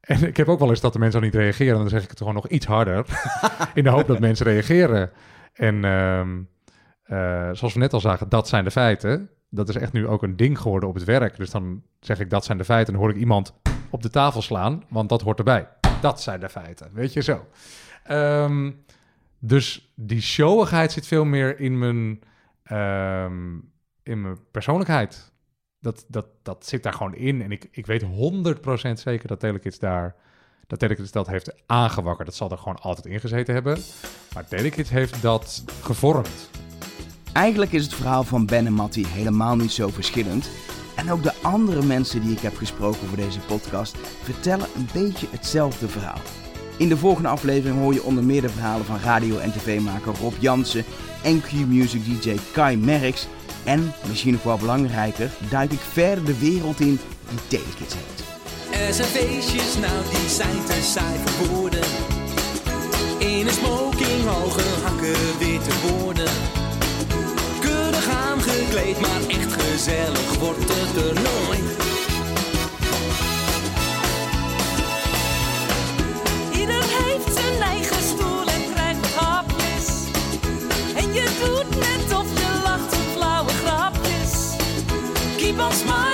en 0.00 0.26
ik 0.26 0.36
heb 0.36 0.48
ook 0.48 0.58
wel 0.58 0.68
eens 0.70 0.80
dat 0.80 0.92
de 0.92 0.98
mensen 0.98 1.20
al 1.20 1.26
niet 1.26 1.34
reageren. 1.34 1.72
En 1.74 1.78
dan 1.80 1.88
zeg 1.88 2.02
ik 2.02 2.08
het 2.08 2.18
gewoon 2.18 2.34
nog 2.34 2.48
iets 2.48 2.66
harder. 2.66 3.04
in 3.74 3.84
de 3.84 3.90
hoop 3.90 4.06
dat 4.06 4.18
mensen 4.18 4.46
reageren. 4.46 5.10
En 5.52 5.84
ehm, 5.84 6.28
eh, 7.04 7.48
zoals 7.52 7.74
we 7.74 7.78
net 7.78 7.92
al 7.92 8.00
zagen, 8.00 8.28
dat 8.28 8.48
zijn 8.48 8.64
de 8.64 8.70
feiten. 8.70 9.30
Dat 9.50 9.68
is 9.68 9.76
echt 9.76 9.92
nu 9.92 10.06
ook 10.06 10.22
een 10.22 10.36
ding 10.36 10.58
geworden 10.58 10.88
op 10.88 10.94
het 10.94 11.04
werk. 11.04 11.36
Dus 11.36 11.50
dan 11.50 11.82
zeg 12.00 12.20
ik 12.20 12.30
dat 12.30 12.44
zijn 12.44 12.58
de 12.58 12.64
feiten. 12.64 12.94
En 12.94 13.00
hoor 13.00 13.10
ik 13.10 13.16
iemand 13.16 13.54
op 13.90 14.02
de 14.02 14.10
tafel 14.10 14.42
slaan, 14.42 14.82
want 14.88 15.08
dat 15.08 15.22
hoort 15.22 15.38
erbij. 15.38 15.68
Dat 16.00 16.22
zijn 16.22 16.40
de 16.40 16.48
feiten, 16.48 16.90
weet 16.92 17.12
je 17.12 17.22
zo. 17.22 17.46
Ehm, 18.04 18.70
dus 19.38 19.92
die 19.94 20.20
showigheid 20.20 20.92
zit 20.92 21.06
veel 21.06 21.24
meer 21.24 21.60
in 21.60 21.78
mijn, 21.78 22.20
ehm, 22.62 23.54
in 24.02 24.22
mijn 24.22 24.38
persoonlijkheid. 24.50 25.32
Dat, 25.80 26.04
dat, 26.08 26.26
dat 26.42 26.66
zit 26.66 26.82
daar 26.82 26.92
gewoon 26.92 27.14
in. 27.14 27.42
En 27.42 27.52
ik, 27.52 27.68
ik 27.70 27.86
weet 27.86 28.02
100% 28.02 29.00
zeker 29.00 29.28
dat 29.28 29.40
Telekids 29.40 29.78
daar... 29.78 30.14
Dat 30.66 30.78
Telekids 30.78 31.10
dat 31.10 31.26
heeft 31.26 31.62
aangewakkerd. 31.66 32.26
Dat 32.26 32.36
zal 32.36 32.50
er 32.50 32.58
gewoon 32.58 32.78
altijd 32.80 33.06
in 33.06 33.20
gezeten 33.20 33.54
hebben. 33.54 33.78
Maar 34.34 34.48
Telekids 34.48 34.90
heeft 34.90 35.22
dat 35.22 35.64
gevormd. 35.82 36.50
Eigenlijk 37.34 37.72
is 37.72 37.84
het 37.84 37.94
verhaal 37.94 38.24
van 38.24 38.46
Ben 38.46 38.66
en 38.66 38.72
Matty 38.72 39.04
helemaal 39.06 39.56
niet 39.56 39.72
zo 39.72 39.88
verschillend. 39.88 40.48
En 40.94 41.10
ook 41.10 41.22
de 41.22 41.32
andere 41.42 41.82
mensen 41.82 42.20
die 42.20 42.32
ik 42.32 42.38
heb 42.38 42.56
gesproken 42.56 43.08
voor 43.08 43.16
deze 43.16 43.38
podcast 43.38 43.96
vertellen 44.22 44.66
een 44.76 44.88
beetje 44.92 45.26
hetzelfde 45.30 45.88
verhaal. 45.88 46.20
In 46.76 46.88
de 46.88 46.96
volgende 46.96 47.28
aflevering 47.28 47.78
hoor 47.78 47.94
je 47.94 48.02
onder 48.02 48.24
meer 48.24 48.40
de 48.40 48.48
verhalen 48.48 48.86
van 48.86 48.98
radio- 48.98 49.38
en 49.38 49.52
tv-maker 49.52 50.12
Rob 50.20 50.34
Jansen 50.38 50.84
en 51.22 51.40
Q-Music 51.40 52.04
DJ 52.04 52.36
Kai 52.52 52.76
Merks. 52.76 53.26
En, 53.64 53.92
misschien 54.08 54.32
nog 54.32 54.42
wel 54.42 54.58
belangrijker, 54.58 55.30
duik 55.50 55.72
ik 55.72 55.80
verder 55.92 56.24
de 56.24 56.38
wereld 56.38 56.80
in 56.80 56.98
die 57.28 57.38
Telekids 57.48 57.94
heeft. 57.94 58.24
Er 58.88 58.94
zijn 58.94 59.08
feestjes, 59.08 59.78
nou 59.78 60.02
die 60.10 60.28
zijn 60.28 60.64
te 60.64 60.82
saai. 60.82 61.18
In 63.18 63.46
een 63.46 63.52
smoking, 63.52 64.24
hoge 64.24 64.62
hakken, 64.82 65.38
witte 65.38 65.70
woorden 65.88 66.53
gekleed, 68.48 69.00
maar 69.00 69.20
echt 69.28 69.62
gezellig 69.62 70.38
wordt 70.38 70.64
het 70.66 71.04
er 71.04 71.14
nooit. 71.14 71.70
Ieder 76.60 76.82
heeft 76.82 77.34
zijn 77.38 77.62
eigen 77.62 78.02
stoel 78.02 78.46
en 78.46 78.72
krijgt 78.74 79.14
hapjes. 79.14 79.86
En 80.96 81.12
je 81.12 81.26
doet 81.40 81.78
net 81.78 82.18
of 82.18 82.26
je 82.34 82.60
lacht 82.62 82.92
op 82.92 83.16
flauwe 83.16 83.50
grapjes. 83.50 84.56
Keep 85.36 85.58
on 85.58 85.72
smiling. 85.72 86.13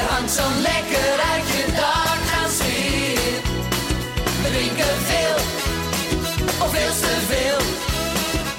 Er 0.00 0.06
hangt 0.08 0.30
zo'n 0.30 0.60
lekker 0.60 1.12
uit 1.32 1.48
je 1.48 1.64
dak 1.76 2.20
gaan 2.30 2.50
sfeer. 2.50 3.40
Drinken 4.42 4.96
veel, 5.08 5.36
of 6.64 6.70
veel 6.70 6.92
te 7.04 7.16
veel. 7.30 7.58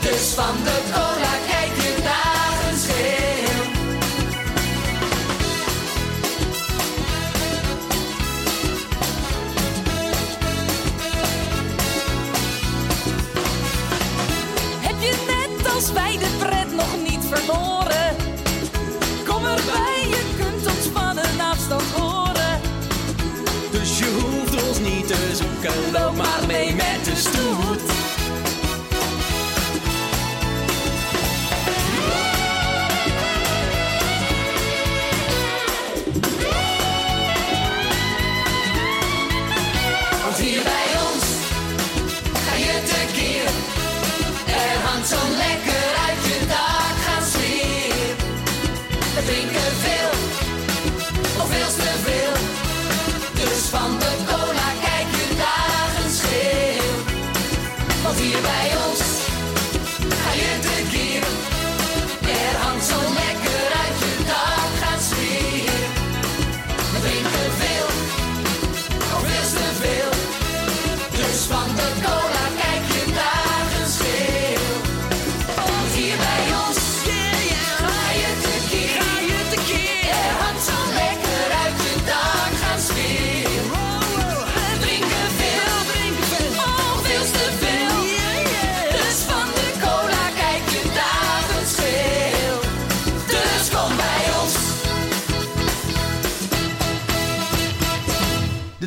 Dus 0.01 0.27
van 0.33 0.55
de 0.63 0.77
cola 0.93 1.33
kijk 1.51 1.73
je 1.85 1.95
dagen 2.03 2.77
scheel. 2.79 3.63
Heb 14.81 14.95
je 14.99 15.13
net 15.27 15.73
als 15.73 15.91
wij 15.91 16.17
de 16.17 16.29
pret 16.39 16.73
nog 16.73 17.09
niet 17.09 17.25
verloren? 17.29 18.15
Kom 19.27 19.45
erbij, 19.45 20.00
zoeken, 25.61 25.91
loop 25.91 26.15
maar 26.15 26.43
mee 26.47 26.75
met 26.75 27.05
de 27.05 27.15
stoet. 27.15 28.00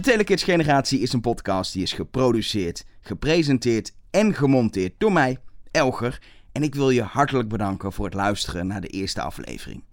Telekids 0.04 0.42
Generatie 0.42 1.00
is 1.00 1.12
een 1.12 1.20
podcast 1.20 1.72
die 1.72 1.82
is 1.82 1.92
geproduceerd, 1.92 2.84
gepresenteerd 3.00 3.92
en 4.10 4.34
gemonteerd 4.34 4.94
door 4.98 5.12
mij, 5.12 5.38
Elger. 5.70 6.22
En 6.52 6.62
ik 6.62 6.74
wil 6.74 6.90
je 6.90 7.02
hartelijk 7.02 7.48
bedanken 7.48 7.92
voor 7.92 8.04
het 8.04 8.14
luisteren 8.14 8.66
naar 8.66 8.80
de 8.80 8.88
eerste 8.88 9.20
aflevering. 9.20 9.84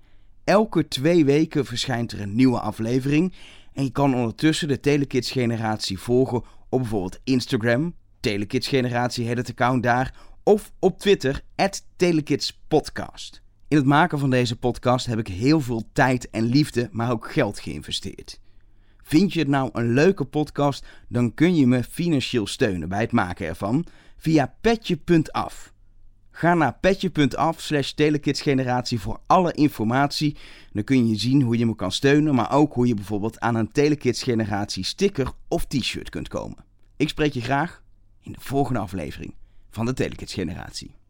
Elke 0.44 0.88
twee 0.88 1.26
weken 1.26 1.66
verschijnt 1.66 2.12
er 2.12 2.22
een 2.22 2.36
nieuwe 2.36 2.60
aflevering. 2.60 3.34
En 3.74 3.84
je 3.84 3.92
kan 3.92 4.16
ondertussen 4.16 4.68
de 4.68 4.80
Telekids 4.80 5.32
Generatie 5.32 6.00
volgen 6.00 6.44
op 6.70 6.80
bijvoorbeeld 6.80 7.20
Instagram. 7.24 7.96
Telekids 8.20 8.68
Generatie 8.68 9.26
heet 9.26 9.38
het 9.38 9.50
account 9.50 9.84
daar. 9.84 10.16
Of 10.44 10.72
op 10.80 11.00
Twitter, 11.00 11.42
Telekids 11.96 12.62
Podcast. 12.68 13.42
In 13.68 13.78
het 13.78 13.86
maken 13.86 14.20
van 14.20 14.30
deze 14.30 14.56
podcast 14.56 15.06
heb 15.06 15.20
ik 15.20 15.28
heel 15.28 15.62
veel 15.62 15.84
tijd 15.94 16.30
en 16.30 16.44
liefde, 16.44 16.90
maar 16.92 17.12
ook 17.12 17.32
geld 17.32 17.60
geïnvesteerd. 17.60 18.41
Vind 19.12 19.34
je 19.34 19.40
het 19.40 19.48
nou 19.48 19.70
een 19.74 19.94
leuke 19.94 20.26
podcast, 20.26 20.86
dan 21.08 21.34
kun 21.34 21.56
je 21.56 21.68
me 21.68 21.84
financieel 21.84 22.48
steunen 22.48 22.90
bij 22.90 23.00
het 23.00 23.12
maken 23.12 23.48
ervan 23.48 23.86
via 24.18 24.56
petje.af. 24.62 25.74
Ga 26.32 26.54
naar 26.54 26.78
petje.af 26.80 27.62
slash 27.62 27.92
telekidsgeneratie 27.92 29.00
voor 29.00 29.20
alle 29.28 29.54
informatie. 29.54 30.38
Dan 30.72 30.84
kun 30.84 31.08
je 31.08 31.16
zien 31.16 31.42
hoe 31.42 31.58
je 31.58 31.66
me 31.66 31.76
kan 31.76 31.92
steunen, 31.92 32.36
maar 32.36 32.52
ook 32.52 32.74
hoe 32.74 32.88
je 32.88 32.94
bijvoorbeeld 32.94 33.40
aan 33.40 33.56
een 33.56 33.72
Telekids 33.72 34.24
Generatie 34.24 34.84
sticker 34.84 35.32
of 35.48 35.66
t-shirt 35.66 36.10
kunt 36.10 36.28
komen. 36.28 36.66
Ik 36.98 37.10
spreek 37.10 37.34
je 37.34 37.42
graag 37.42 37.84
in 38.22 38.32
de 38.32 38.40
volgende 38.40 38.80
aflevering 38.80 39.34
van 39.70 39.86
de 39.86 39.94
Telekids 39.94 40.34
Generatie. 40.34 41.01